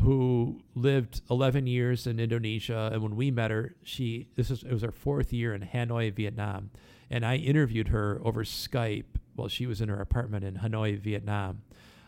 [0.00, 2.88] who lived 11 years in Indonesia.
[2.92, 6.10] And when we met her, she this is it was her fourth year in Hanoi,
[6.12, 6.70] Vietnam,
[7.10, 11.62] and I interviewed her over Skype while she was in her apartment in Hanoi, Vietnam.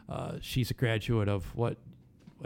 [0.09, 1.77] Uh, she's a graduate of what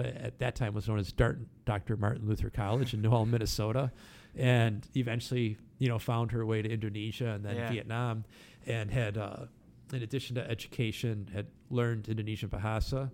[0.07, 1.97] at that time was known as Dart- Dr.
[1.97, 3.91] Martin Luther College in New Ulm, Minnesota,
[4.37, 7.71] and eventually, you know, found her way to Indonesia and then Yeah.
[7.71, 8.25] Vietnam,
[8.67, 9.47] and had, uh,
[9.93, 13.11] in addition to education, had learned Indonesian Bahasa,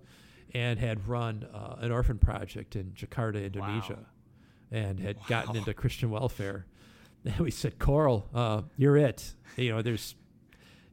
[0.53, 4.05] and had run uh, an orphan project in Jakarta, Indonesia,
[4.71, 6.65] and had gotten into Christian welfare.
[7.23, 9.33] And we said, Coral, uh, you're it.
[9.57, 10.15] You know, there's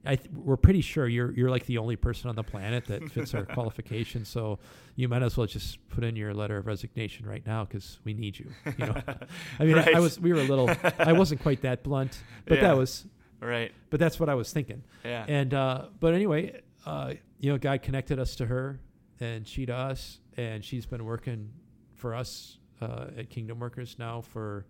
[0.04, 3.34] th- we're pretty sure you're you're like the only person on the planet that fits
[3.34, 4.28] our qualifications.
[4.28, 4.58] So
[4.96, 8.12] you might as well just put in your letter of resignation right now because we
[8.14, 8.50] need you.
[8.78, 8.94] You know,
[9.60, 10.70] I mean, I, I was we were a little.
[10.98, 12.68] I wasn't quite that blunt, but Yeah.
[12.68, 13.06] that was.
[13.40, 13.72] Right.
[13.90, 14.82] But that's what I was thinking.
[15.04, 15.24] Yeah.
[15.28, 18.78] And uh, but anyway, uh, you know, God connected us to her,
[19.20, 21.50] and she to us, and she's been working
[21.94, 24.66] for us uh, at Kingdom Workers now for.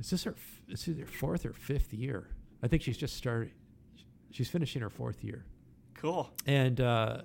[0.00, 0.32] Is this her?
[0.32, 2.28] f- It's either fourth or fifth year.
[2.62, 3.52] I think she's just started.
[4.32, 5.44] She's finishing her fourth year,
[5.94, 6.30] cool.
[6.46, 7.22] and uh,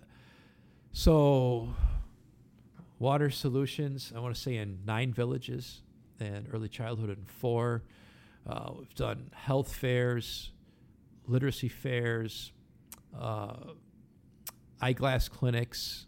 [0.91, 1.69] so
[2.99, 4.13] water solutions.
[4.15, 5.81] I want to say in nine villages,
[6.19, 7.83] and early childhood in four.
[8.45, 10.51] Uh, we've done health fairs,
[11.27, 12.51] literacy fairs,
[13.19, 13.55] uh,
[14.81, 16.05] eyeglass clinics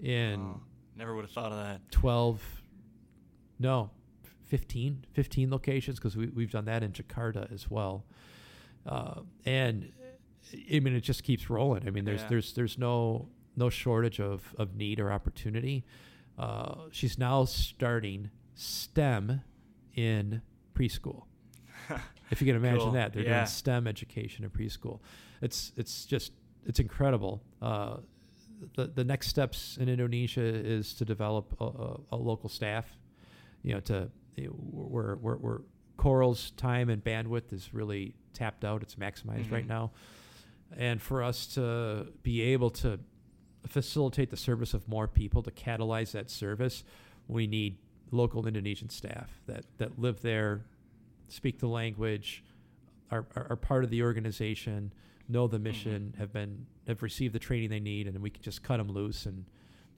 [0.00, 0.60] in Oh,
[0.96, 1.80] never would have thought of that.
[1.90, 2.42] 12
[3.58, 3.90] no
[4.44, 8.04] 15 15 locations because we, we've done that in jakarta as well
[8.86, 9.90] uh, and
[10.72, 12.28] i mean it just keeps rolling i mean there's Yeah.
[12.28, 15.84] there's there's no no shortage of, of need or opportunity
[16.38, 19.40] uh, she's now starting stem
[19.94, 20.42] in
[20.74, 21.24] preschool
[22.30, 22.92] if you can imagine Cool.
[22.92, 23.36] that they're Yeah.
[23.38, 25.00] doing STEM education in preschool.
[25.40, 26.32] It's it's just
[26.66, 27.42] it's incredible.
[27.62, 27.98] Uh,
[28.74, 32.86] the the next steps in Indonesia is to develop a, a, a local staff.
[33.62, 35.60] You know, to you know, where where where
[35.96, 38.82] Coral's time and bandwidth is really tapped out.
[38.82, 39.68] It's maximized right Mhm.
[39.68, 39.92] now,
[40.76, 42.98] and for us to be able to
[43.66, 46.84] facilitate the service of more people to catalyze that service,
[47.28, 47.78] we need
[48.10, 50.64] local Indonesian staff that that live there,
[51.28, 52.44] speak the language,
[53.10, 54.92] are, are, are part of the organization,
[55.28, 55.64] know the mm-hmm.
[55.64, 58.78] mission, have been have received the training they need, and then we can just cut
[58.78, 59.44] them loose and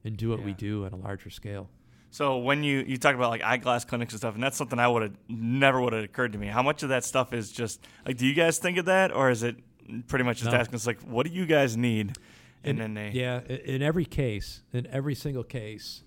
[0.03, 1.69] and do what we do on a larger scale.
[2.11, 4.87] So when you you talk about like eyeglass clinics and stuff, and that's something I
[4.87, 6.47] would have never would have occurred to me.
[6.47, 9.29] How much of that stuff is just like, do you guys think of that, or
[9.29, 9.57] is it
[10.07, 10.57] pretty much just No.
[10.57, 12.17] asking us like, what do you guys need,
[12.63, 16.03] and In- then they Yeah, in every case, in every single case,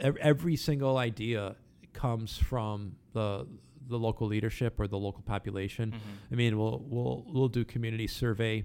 [0.00, 1.56] every single idea
[1.92, 3.46] comes from the
[3.88, 5.90] the local leadership or the local population.
[5.90, 5.96] Mhm.
[6.30, 8.64] I mean, we'll we'll we'll do community survey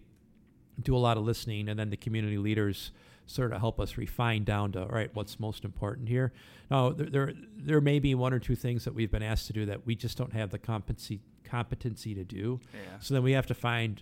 [0.82, 2.92] do a lot of listening, and then the community leaders
[3.26, 6.32] sort of help us refine down to all right, what's most important here.
[6.70, 9.54] Now, there, there there may be one or two things that we've been asked to
[9.54, 12.60] do that we just don't have the competency competency to do.
[12.74, 13.00] Yeah.
[13.00, 14.02] So then we have to find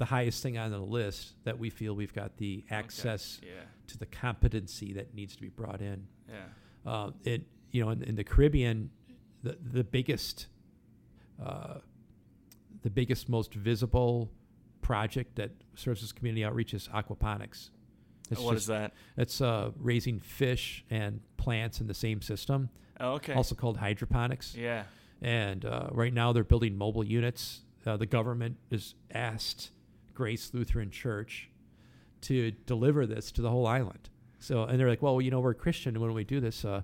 [0.00, 2.74] the highest thing on the list that we feel we've got the Okay.
[2.74, 3.64] access Yeah.
[3.88, 6.06] to the competency that needs to be brought in.
[6.28, 6.46] Yeah.
[6.90, 8.90] Uh, it you know in, in the Caribbean,
[9.42, 10.46] the the biggest,
[11.42, 11.78] uh,
[12.82, 14.30] the biggest most visible
[14.80, 17.70] project that serves as community outreach is aquaponics.
[18.30, 18.94] It's what is just- that?
[19.18, 23.34] It's uh, raising fish and plants in the same system, Oh, okay.
[23.34, 24.54] also called hydroponics.
[24.56, 24.84] yeah.
[25.22, 27.60] And uh, right now they're building mobile units.
[27.84, 29.70] Uh, the government has asked
[30.20, 31.48] Grace Lutheran Church
[32.20, 34.10] to deliver this to the whole island.
[34.38, 35.94] So, and they're like, well, you know, we're Christian.
[35.96, 36.82] And when we do this, uh,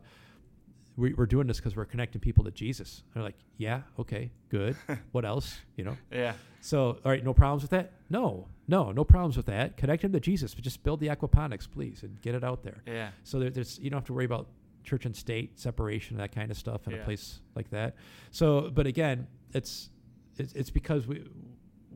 [0.97, 3.03] we, we're doing this because we're connecting people to Jesus.
[3.13, 4.75] they're like, yeah, okay, good.
[5.13, 5.59] what else?
[5.77, 5.99] You know?
[6.11, 6.33] Yeah.
[6.63, 7.93] So, all right, no problems with that?
[8.09, 9.77] No, no, no problems with that.
[9.77, 12.79] Connect them to Jesus, but just build the aquaponics, please, and get it out there.
[12.87, 13.11] Yeah.
[13.23, 14.47] So there, there's you don't have to worry about
[14.83, 17.01] church and state separation, and that kind of stuff in Yeah.
[17.01, 17.97] a place like that.
[18.31, 19.91] So, but again, it's
[20.39, 21.29] it's, it's because we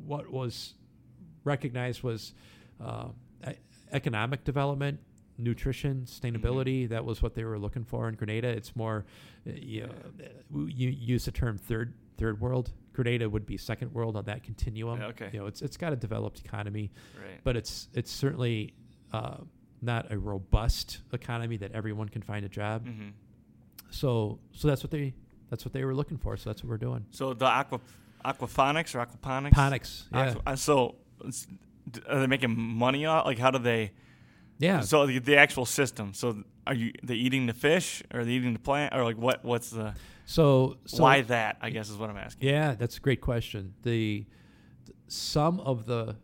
[0.07, 0.75] what was
[1.45, 2.35] recognized was
[2.85, 3.09] uh,
[3.93, 5.01] economic development,
[5.39, 6.89] nutrition, sustainability.
[6.89, 8.49] That was what they were looking for in Grenada.
[8.49, 9.05] It's more,
[9.47, 12.73] uh, you, know, you use the term third third world.
[12.93, 15.01] Grenada would be second world on that continuum.
[15.01, 15.31] Okay.
[15.33, 17.41] You know, it's it's got a developed economy Right.
[17.45, 18.75] but it's it's certainly
[19.13, 19.37] uh,
[19.81, 22.87] not a robust economy that everyone can find a job.
[22.87, 23.09] hmm
[23.91, 25.15] So so that's what they
[25.49, 26.37] that's what they were looking for.
[26.37, 27.07] So that's what we're doing.
[27.11, 27.81] So the aqua
[28.25, 29.53] aquaphonics or aquaponics?
[29.53, 30.97] Ponics, yeah, Aqua- uh, so
[32.09, 33.27] are they making money off?
[33.27, 33.93] Like how do they?
[34.59, 34.81] yeah.
[34.81, 36.15] So the, the actual system.
[36.15, 39.17] So are you they eating the fish or are they eating the plant or like
[39.17, 39.45] what?
[39.45, 39.95] What's the
[40.27, 41.57] So, so why that?
[41.61, 42.49] I guess is what I'm asking.
[42.49, 43.75] Yeah, that's a great question.
[43.83, 44.27] The
[45.09, 46.17] some of the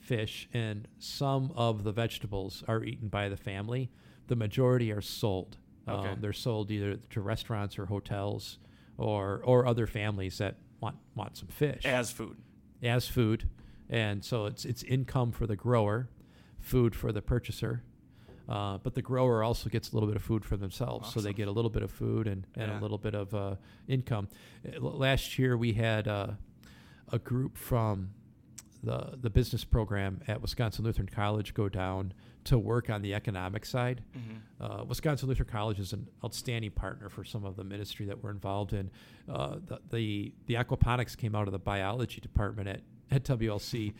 [0.00, 3.90] fish and some of the vegetables are eaten by the family.
[4.26, 5.56] The majority are sold.
[5.88, 6.08] Okay.
[6.08, 8.58] Um, they're sold either to restaurants or hotels
[8.98, 11.84] or or other families that want want some fish.
[11.84, 12.36] As food.
[12.82, 13.48] as food,
[13.94, 16.08] and so it's it's income for the grower,
[16.58, 17.82] food for the purchaser.
[18.46, 21.32] Uh, but the grower also gets a little bit of food for themselves, so they
[21.32, 22.78] get a little bit of food and, and Yeah.
[22.78, 23.54] a little bit of uh,
[23.88, 24.28] income.
[24.74, 26.32] L- Last year we had uh,
[27.10, 28.10] a group from
[28.82, 32.12] the the business program at Wisconsin Lutheran College go down
[32.44, 34.02] to work on the economic side.
[34.12, 38.22] hmm Uh, Wisconsin Lutheran College is an outstanding partner for some of the ministry that
[38.22, 38.90] we're involved in.
[39.28, 43.94] Uh, the, the the aquaponics came out of the biology department at at WLC.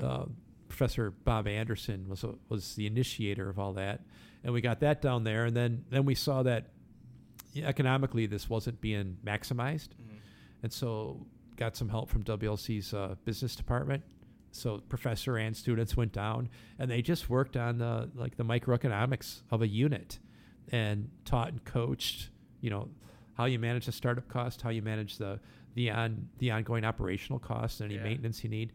[0.00, 0.24] Uh,
[0.68, 4.00] Professor Bob Anderson was a, was the initiator of all that,
[4.44, 5.46] and we got that down there.
[5.46, 6.68] And then then we saw that
[7.56, 10.16] economically this wasn't being maximized, hmm
[10.62, 14.02] and so got some help from WLC's uh, business department.
[14.52, 19.42] So professor and students went down, and they just worked on the like the microeconomics
[19.50, 20.18] of a unit,
[20.70, 22.28] and taught and coached.
[22.60, 22.88] You know
[23.34, 25.40] how you manage the startup cost, how you manage the
[25.74, 28.04] the on the ongoing operational costs, and any Yeah.
[28.08, 28.72] maintenance you need,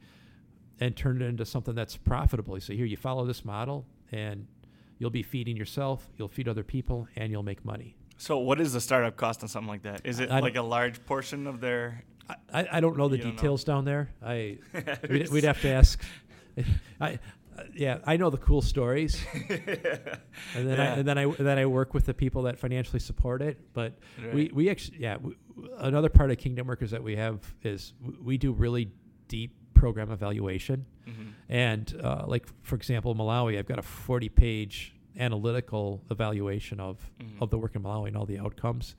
[0.80, 2.60] and turn it into something that's profitable.
[2.60, 4.48] So here you follow this model, and
[4.98, 7.96] you'll be feeding yourself, you'll feed other people, and you'll make money.
[8.18, 10.02] So what is the startup cost on something like that?
[10.06, 12.04] Is it I- like a large portion of their?
[12.52, 13.32] I, I don't know the don't know?
[13.34, 14.10] details down there.
[14.24, 14.58] I
[15.10, 16.02] we'd, we'd have to ask.
[17.02, 17.20] I,
[17.58, 19.24] uh, yeah, I know the cool stories,
[20.56, 23.42] and then I, and then I then I work with the people that financially support
[23.42, 23.60] it.
[23.74, 23.98] But
[24.34, 24.56] we Right.
[24.56, 25.36] we actually yeah we,
[25.78, 28.92] another part of Kingdom Workers that we have is we do really
[29.28, 31.32] deep program evaluation, Mhm.
[31.50, 37.42] and uh, like for example Malawi, I've got a forty page analytical evaluation of Mhm.
[37.42, 38.96] of the work in Malawi and all the outcomes.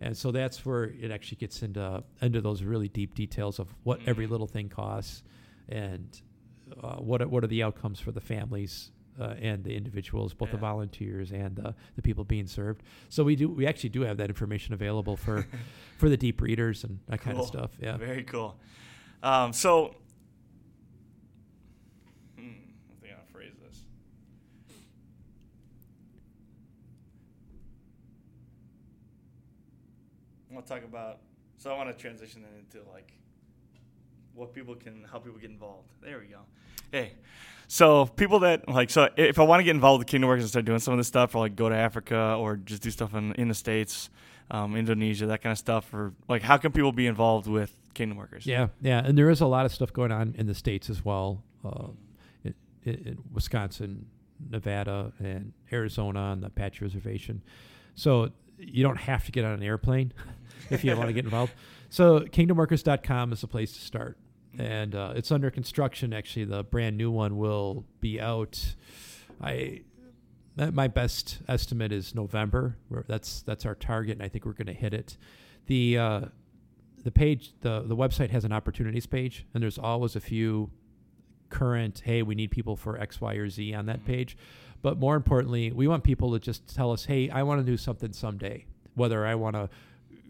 [0.00, 4.00] And so that's where it actually gets into into those really deep details of what
[4.06, 4.30] every Mhm.
[4.30, 5.24] little thing costs,
[5.68, 6.06] and
[6.82, 10.50] uh, what are, what are the outcomes for the families uh, and the individuals, both
[10.50, 12.82] the volunteers and the, the people being served.
[13.08, 15.46] So we do we actually do have that information available for
[15.98, 17.70] for the deep readers and that kind of stuff.
[17.80, 17.96] Yeah.
[17.96, 18.56] Very cool.
[19.22, 19.96] Um, so,
[22.36, 23.80] hmm, I think I'll phrase this.
[30.50, 31.18] I want to talk about.
[31.56, 33.17] So I want to transition into like
[34.38, 35.88] what people can, how people get involved.
[36.02, 36.38] There we go.
[36.92, 37.12] Hey,
[37.66, 40.50] so people that like, so if I want to get involved with Kingdom Workers and
[40.50, 43.14] start doing some of this stuff, or like go to Africa or just do stuff
[43.14, 44.10] in, in the states,
[44.50, 48.16] um, Indonesia, that kind of stuff, or like, how can people be involved with Kingdom
[48.16, 48.46] Workers?
[48.46, 51.04] Yeah, yeah, and there is a lot of stuff going on in the states as
[51.04, 51.88] well, uh,
[52.44, 54.06] in, in Wisconsin,
[54.50, 57.42] Nevada, and Arizona on the Apache Reservation.
[57.94, 60.12] So you don't have to get on an airplane
[60.70, 61.52] if you want to get involved.
[61.90, 64.16] So kingdomworkers.com is the place to start.
[64.56, 66.12] And uh, it's under construction.
[66.12, 68.74] Actually, the brand new one will be out.
[69.40, 69.82] I
[70.56, 72.76] my best estimate is November.
[72.90, 75.16] We're, that's that's our target, and I think we're going to hit it.
[75.66, 76.20] The uh,
[77.04, 80.70] the page the the website has an opportunities page, and there's always a few
[81.48, 82.02] current.
[82.04, 84.06] Hey, we need people for X, Y, or Z on that Mhm.
[84.06, 84.36] page.
[84.82, 87.76] But more importantly, we want people to just tell us, hey, I want to do
[87.76, 88.64] something someday.
[88.94, 89.68] Whether I want to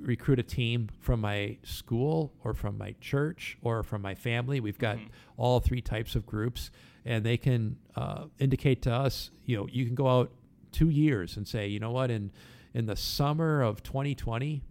[0.01, 4.79] recruit a team from my school or from my church or from my family, we've
[4.79, 5.09] got Mhm.
[5.37, 6.71] all three types of groups,
[7.05, 9.31] and they can uh, indicate to us.
[9.45, 10.33] You know, you can go out
[10.73, 12.31] two years and say, you know what, in
[12.75, 14.63] in the summer of 2020,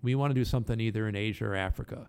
[0.00, 2.08] we want to do something either in Asia or Africa.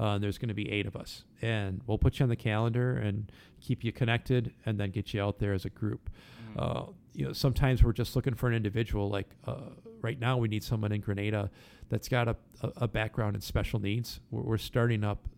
[0.00, 2.36] Uh, and there's going to be eight of us, and we'll put you on the
[2.36, 3.30] calendar and
[3.60, 6.08] keep you connected, and then get you out there as a group.
[6.54, 6.58] Mhm.
[6.62, 9.10] Uh, you know, sometimes we're just looking for an individual.
[9.10, 9.70] Like uh,
[10.02, 11.50] right now, we need someone in Grenada
[11.88, 14.20] that's got a, a, background in special needs.
[14.30, 15.28] We're, we're starting up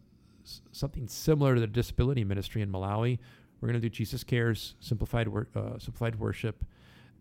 [0.72, 3.18] something similar to the disability ministry in Malawi.
[3.60, 6.64] We're going to do Jesus Cares, simplified wor- uh, simplified worship,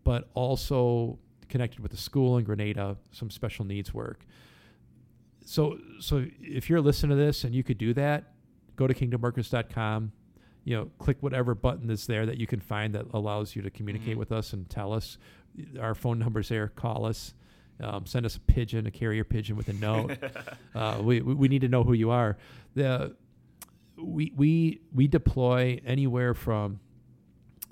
[0.04, 1.18] but also
[1.48, 4.26] connected with the school in Grenada, some special needs work.
[5.44, 8.32] So, so if you're listening to this and you could do that,
[8.76, 10.12] go to kingdomworkers.com
[10.64, 13.70] you know, click whatever button is there that you can find that allows you to
[13.70, 14.18] communicate Mhm.
[14.18, 15.18] with us and tell us.
[15.80, 16.68] Our phone number's there.
[16.68, 17.34] Call us.
[17.80, 20.16] Um, send us a pigeon, a carrier pigeon with a note.
[20.74, 22.36] uh, we, we we need to know who you are.
[22.74, 23.14] The
[23.96, 26.80] we we we deploy anywhere from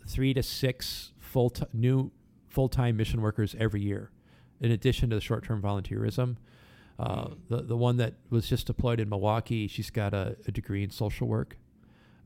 [0.07, 2.11] three to six full t- new
[2.49, 4.11] full time mission workers every year,
[4.61, 6.37] in addition to the short term volunteerism.
[6.99, 10.83] Uh, the the one that was just deployed in Milwaukee, she's got a, a degree
[10.85, 11.57] in social work.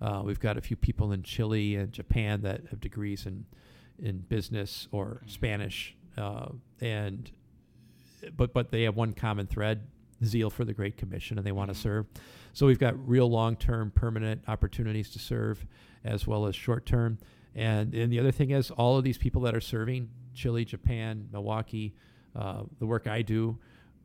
[0.01, 3.47] Uh, we've got a few people in Chile and Japan that have degrees in
[3.99, 5.30] in business or Mhm.
[5.30, 7.30] Spanish, uh, and
[8.36, 9.86] but but they have one common thread:
[10.24, 11.80] zeal for the Great Commission, and they want to Mhm.
[11.82, 12.07] serve.
[12.53, 15.66] So we've got real long-term, permanent opportunities to serve,
[16.05, 17.18] as well as short-term.
[17.55, 21.28] And and the other thing is, all of these people that are serving Chile, Japan,
[21.32, 21.94] Milwaukee,
[22.34, 23.59] uh, the work I do,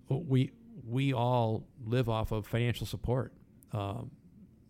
[0.08, 0.52] we
[0.86, 3.34] we all live off of financial support,
[3.74, 4.10] um,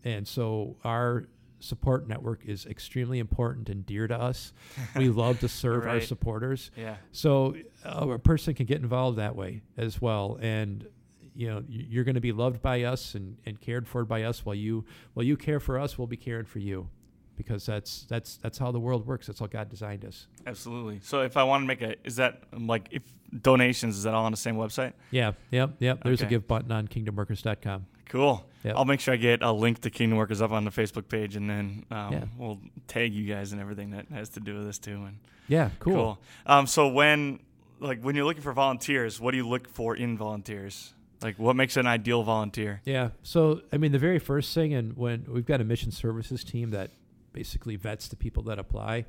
[0.03, 1.25] and so our
[1.59, 4.51] support network is extremely important and dear to us.
[4.95, 6.71] we love to serve our supporters.
[6.75, 6.95] yeah.
[7.11, 10.87] So uh, a person can get involved that way as well, and
[11.33, 14.45] you know you're going to be loved by us and, and cared for by us
[14.45, 16.89] while you while you care for us, we'll be caring for you,
[17.37, 19.27] because that's that's that's how the world works.
[19.27, 20.27] That's how God designed us.
[20.45, 20.99] Absolutely.
[21.03, 23.03] So if I want to make a, is that um, like if
[23.41, 24.93] donations is that all on the same website?
[25.11, 26.03] Yeah, yep, yep.
[26.03, 27.85] There's a give button on kingdomworkers.com.
[28.11, 28.45] Cool.
[28.65, 28.75] Yep.
[28.75, 31.37] I'll make sure I get a link to Kingdom Workers up on the Facebook page,
[31.37, 32.23] and then um, Yeah.
[32.37, 35.03] we'll tag you guys and everything that has to do with this too.
[35.05, 36.19] And Yeah, cool.
[36.45, 37.39] Um, so when
[37.79, 40.93] like when you're looking for volunteers, what do you look for in volunteers?
[41.21, 42.81] Like what makes an ideal volunteer?
[42.83, 43.11] Yeah.
[43.23, 46.71] So, I mean, the very first thing, and when we've got a mission services team
[46.71, 46.91] that
[47.31, 49.05] basically vets the people that apply,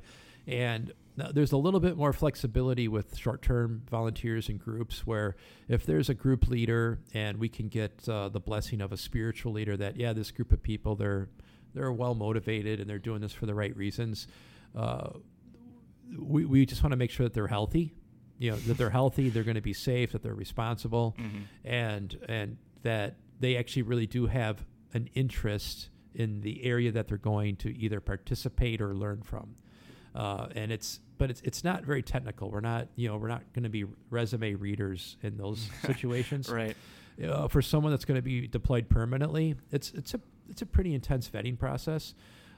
[0.47, 5.35] and there's a little bit more flexibility with short-term volunteers and groups where
[5.67, 9.51] if there's a group leader and we can get uh, the blessing of a spiritual
[9.51, 11.29] leader that yeah this group of people they're
[11.75, 14.27] they're well motivated and they're doing this for the right reasons
[14.75, 15.09] uh,
[16.19, 17.93] we, we just want to make sure that they're healthy
[18.39, 21.41] you know that they're healthy they're going to be safe that they're responsible Mm-hmm.
[21.67, 27.17] and and that they actually really do have an interest in the area that they're
[27.17, 29.55] going to either participate or learn from.
[30.15, 32.51] Uh, and it's but it's it's not very technical.
[32.51, 36.49] We're not you know we're not going to be resume readers in those situations.
[36.49, 36.75] Right.
[37.23, 40.93] Uh, for someone that's going to be deployed permanently, it's it's a it's a pretty
[40.93, 42.13] intense vetting process.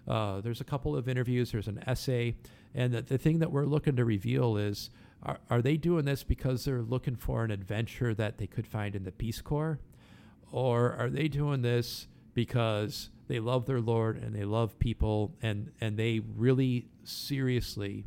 [0.07, 1.51] Uh, there's a couple of interviews.
[1.51, 2.35] There's an essay,
[2.73, 4.89] and the, the thing that we're looking to reveal is
[5.23, 8.95] are, are they doing this because they're looking for an adventure that they could find
[8.95, 9.79] in the Peace Corps,
[10.51, 15.71] or are they doing this because they love their Lord and they love people and
[15.81, 18.05] and they really seriously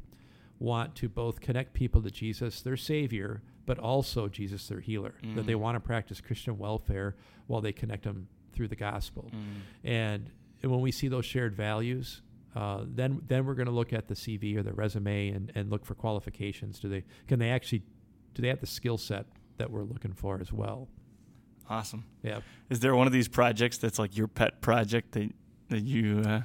[0.58, 5.14] want to both connect people to Jesus, their Savior, but also Jesus, their healer.
[5.36, 5.60] That they Mm.
[5.60, 7.14] want to practice Christian welfare
[7.46, 9.30] while they connect them through the gospel.
[9.32, 9.60] Mm.
[9.84, 10.30] And,
[10.62, 12.22] and when we see those shared values,
[12.56, 15.70] uh, then then we're going to look at the CV or the resume and, and
[15.70, 16.80] look for qualifications.
[16.80, 17.82] Do they can they actually
[18.34, 19.26] do they have the skill set
[19.58, 20.88] that we're looking for as well?
[21.70, 22.04] Awesome.
[22.22, 22.40] Yeah.
[22.70, 25.30] Is there one of these projects that's like your pet project that
[25.68, 26.20] that you?
[26.20, 26.40] Uh,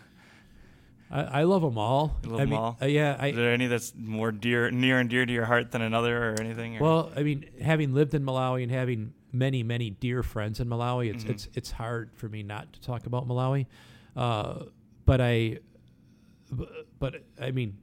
[1.12, 2.18] I, I love them all.
[2.24, 2.78] You love I 'em mean, all?
[2.82, 3.14] uh, yeah.
[3.16, 6.32] is I, there any that's more dear, near and dear to your heart than another,
[6.32, 6.78] or anything?
[6.78, 10.68] or- well, I mean, having lived in Malawi and having many, many dear friends in
[10.68, 11.30] Malawi, it's Mhm.
[11.30, 13.68] it's it's hard for me not to talk about Malawi.
[14.16, 14.64] Uh,
[15.06, 15.60] but I,
[17.00, 17.78] but I mean,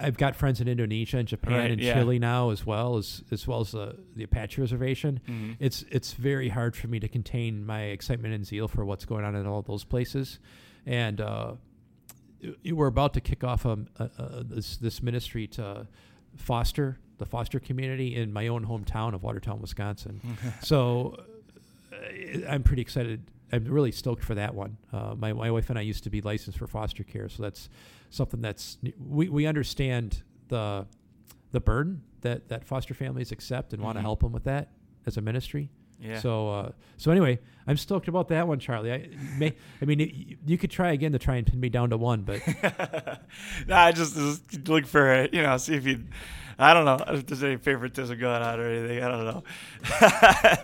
[0.00, 1.94] I've got friends in Indonesia and Japan Right, and yeah.
[1.94, 5.20] Chile now as well as as well as the, the Apache Reservation.
[5.28, 5.56] Mhm.
[5.60, 9.24] It's it's very hard for me to contain my excitement and zeal for what's going
[9.24, 10.38] on in all those places,
[10.86, 11.52] and uh,
[12.70, 15.86] we're about to kick off um, a, a, this this ministry to
[16.36, 20.20] foster the foster community in my own hometown of Watertown, Wisconsin.
[20.62, 21.24] so
[21.92, 21.96] uh,
[22.48, 23.22] I'm pretty excited.
[23.50, 24.76] I'm really stoked for that one.
[24.92, 27.68] Uh, my, my wife and I used to be licensed for foster care, so that's
[28.10, 30.86] something that's we, we understand the
[31.50, 34.70] the burden that, that foster families accept and want to help them with that
[35.06, 35.70] as a ministry.
[36.00, 36.20] Yeah.
[36.20, 38.92] So uh, so anyway, I'm stoked about that one, Charlie.
[38.92, 41.90] I may I mean it, you could try again to try and pin me down
[41.90, 42.40] to one, but
[43.66, 46.04] no, I just, just look for it, you know, see if you.
[46.60, 49.00] I don't know if there's any favoritism going on or anything.
[49.00, 49.44] I don't know.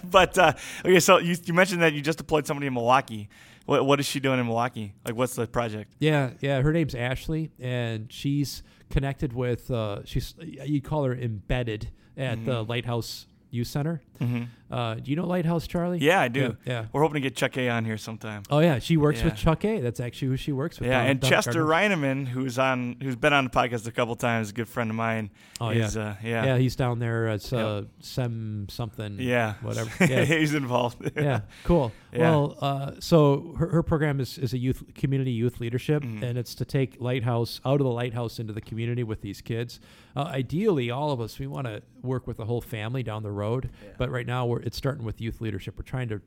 [0.11, 0.53] but uh,
[0.85, 3.29] okay, so you, you mentioned that you just deployed somebody in Milwaukee.
[3.67, 4.95] What what is she doing in Milwaukee?
[5.05, 5.95] Like, what's the project?
[5.99, 6.61] Yeah, yeah.
[6.61, 9.71] Her name's Ashley, and she's connected with.
[9.71, 12.69] Uh, she's you call her embedded at the Mhm.
[12.69, 14.03] Lighthouse Youth Center.
[14.21, 14.45] Mm-hmm.
[14.73, 15.99] Uh, do you know Lighthouse, Charlie?
[15.99, 16.57] Yeah, I do.
[16.65, 16.73] Yeah.
[16.73, 16.85] yeah.
[16.93, 18.43] We're hoping to get Chuck A on here sometime.
[18.51, 19.81] Oh yeah, she works with Chuck A.
[19.81, 20.89] That's actually who she works with.
[20.89, 21.97] Yeah, and Chester Gardner.
[21.97, 24.97] Reineman, who's on, who's been on the podcast a couple times, a good friend of
[24.97, 25.31] mine.
[25.61, 26.03] Oh is, yeah.
[26.03, 29.17] uh, yeah, yeah, he's down there as uh, sem something.
[29.21, 29.91] yeah, whatever.
[30.13, 30.25] Yeah.
[30.25, 31.11] he's involved.
[31.17, 31.93] yeah, cool.
[32.13, 32.21] Yeah.
[32.21, 36.23] Well, uh, so her, her program is, is a youth community youth leadership, Mhm.
[36.23, 39.81] and it's to take Lighthouse out of the Lighthouse into the community with these kids.
[40.17, 43.33] Uh, ideally, all of us we want to work with the whole family down the
[43.33, 43.91] road, Yeah.
[43.99, 45.77] but right now we're it's starting with youth leadership.
[45.77, 46.21] We're trying to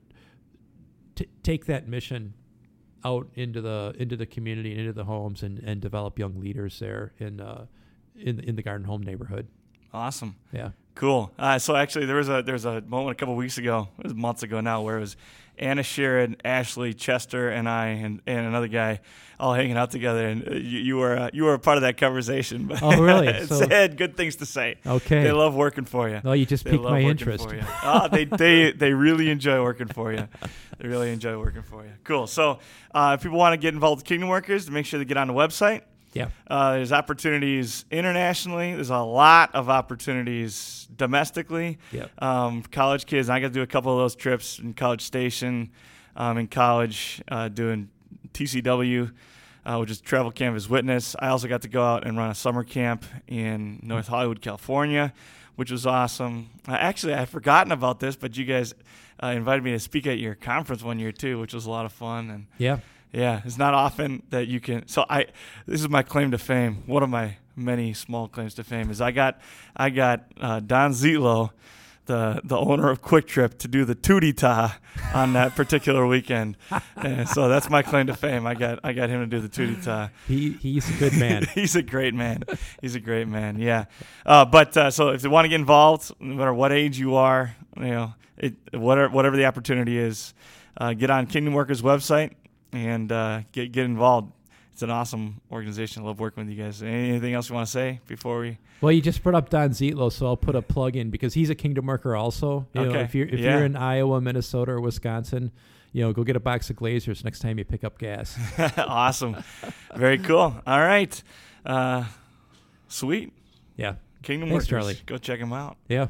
[1.16, 2.34] t- take that mission
[3.06, 6.80] out into the into the community and into the homes and, and develop young leaders
[6.80, 7.66] there in uh,
[8.16, 9.48] in in the Garden Home neighborhood.
[9.94, 10.36] awesome.
[10.52, 10.72] Yeah.
[10.98, 11.32] Cool.
[11.38, 14.06] Uh, so actually, there was a there was a moment a couple weeks ago, it
[14.06, 15.16] was months ago now, where it was
[15.60, 19.02] Anna Sharon, Ashley, Chester, and I, and, and another guy,
[19.40, 21.82] all hanging out together, and uh, you, you were uh, you were a part of
[21.82, 22.72] that conversation.
[22.82, 23.28] Oh, really?
[23.48, 24.78] So- said good things to say.
[24.86, 25.22] Okay.
[25.22, 26.20] They love working for you.
[26.24, 27.48] well, you just They piqued my interest.
[27.84, 30.28] Ah, they, they they really enjoy working for you.
[30.80, 31.92] They really enjoy working for you.
[32.06, 32.26] Cool.
[32.26, 32.58] So
[32.94, 35.28] uh, if people want to get involved with Kingdom Workers, make sure they get on
[35.28, 35.82] the website.
[36.14, 36.30] Yeah.
[36.48, 38.74] Uh, there's opportunities internationally.
[38.74, 41.78] There's a lot of opportunities domestically.
[41.92, 42.12] Yep.
[42.22, 45.72] Um, college kids, I got to do a couple of those trips in College Station,
[46.16, 47.90] um, in college, uh, doing
[48.34, 49.12] TCW,
[49.66, 51.16] uh, which is Travel Canvass Witness.
[51.20, 55.14] I also got to go out and run a summer camp in North Hollywood, California,
[55.56, 56.50] which was awesome.
[56.68, 58.74] Uh, actually, I had forgotten about this, but you guys
[59.22, 61.86] uh, invited me to speak at your conference one year too, which was a lot
[61.86, 62.30] of fun.
[62.30, 62.80] And Yeah.
[63.12, 64.88] Yeah, it's not often that you can.
[64.88, 65.28] So I,
[65.66, 66.84] this is my claim to fame.
[66.86, 69.40] One of my many small claims to fame is I got,
[69.76, 71.52] I got uh, Don Zietlow,
[72.06, 74.78] the the owner of Kwik Trip, to do the tootie ta
[75.14, 76.58] on that particular weekend.
[76.96, 78.48] and so that's my claim to fame.
[78.48, 80.10] I got I got him to do the tootie ta.
[80.28, 81.46] He he's a good man.
[81.54, 82.44] He's a great man.
[82.82, 83.60] He's a great man.
[83.60, 83.86] Yeah.
[84.26, 87.16] Uh, but uh, so if you want to get involved, no matter what age you
[87.16, 90.34] are, you know, it, whatever whatever the opportunity is,
[90.78, 92.36] uh, get on Kingdom Workers website
[92.74, 94.32] and uh, get get involved.
[94.74, 96.04] It's an awesome organization.
[96.04, 96.84] I love working with you guys.
[96.84, 98.60] Anything else you want to say before we?
[98.80, 101.50] Well, you just brought up Don Zietlow, so I'll put a plug in because he's
[101.50, 102.68] a Kingdom worker also.
[102.74, 103.02] You know, Okay.
[103.02, 103.58] if you're if Yeah.
[103.58, 105.52] you're in Iowa, Minnesota, or Wisconsin,
[105.94, 108.38] you know, go get a box of Glazers next time you pick up gas.
[108.78, 109.38] awesome.
[109.96, 110.56] Very cool.
[110.68, 111.24] All right.
[111.66, 112.04] Uh,
[112.88, 113.34] sweet.
[113.78, 114.70] Yeah, Kingdom Thanks, Workers.
[114.70, 115.00] Charlie.
[115.08, 115.78] Go check them out.
[115.90, 116.08] yeah.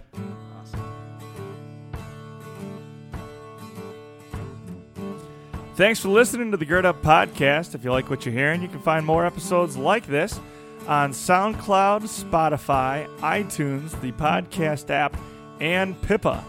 [5.78, 7.76] Thanks for listening to the Gird Up Podcast.
[7.76, 10.40] If you like what you're hearing, you can find more episodes like this
[10.88, 15.16] on SoundCloud, Spotify, iTunes, the podcast app,
[15.60, 16.44] and Pippa.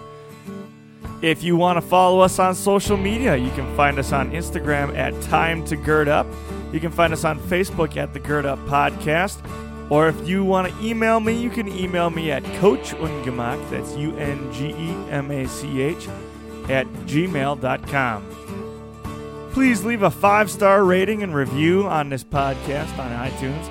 [1.20, 4.96] If you want to follow us on social media, you can find us on Instagram
[4.96, 6.26] at Time to Gird Up.
[6.72, 9.42] You can find us on Facebook at the Gird Up Podcast.
[9.90, 13.94] Or if you want to email me, you can email me at Coach Ungemach, that's
[13.94, 16.08] U N G E M A C H,
[16.70, 18.47] at gmail.com
[19.52, 23.70] please leave a five star rating and review on this podcast on iTunes.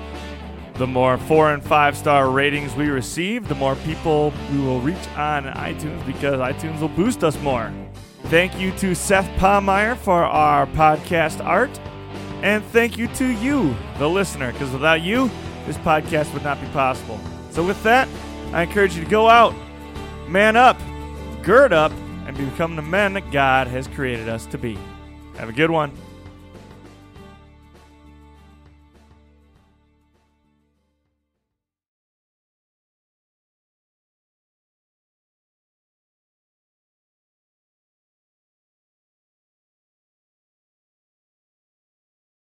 [0.74, 5.08] The more four and five star ratings we receive, the more people we will reach
[5.16, 7.72] on iTunes because iTunes will boost us more.
[8.24, 11.80] Thank you to Seth Palmeyer for our podcast art.
[12.42, 15.28] And thank you to you, the listener, because without you,
[15.66, 17.18] this podcast would not be possible.
[17.50, 18.06] So, with that,
[18.52, 19.54] I encourage you to go out,
[20.28, 20.80] man up,
[21.42, 21.90] gird up,
[22.26, 24.78] and become the men that God has created us to be.
[25.38, 26.07] Have a good one.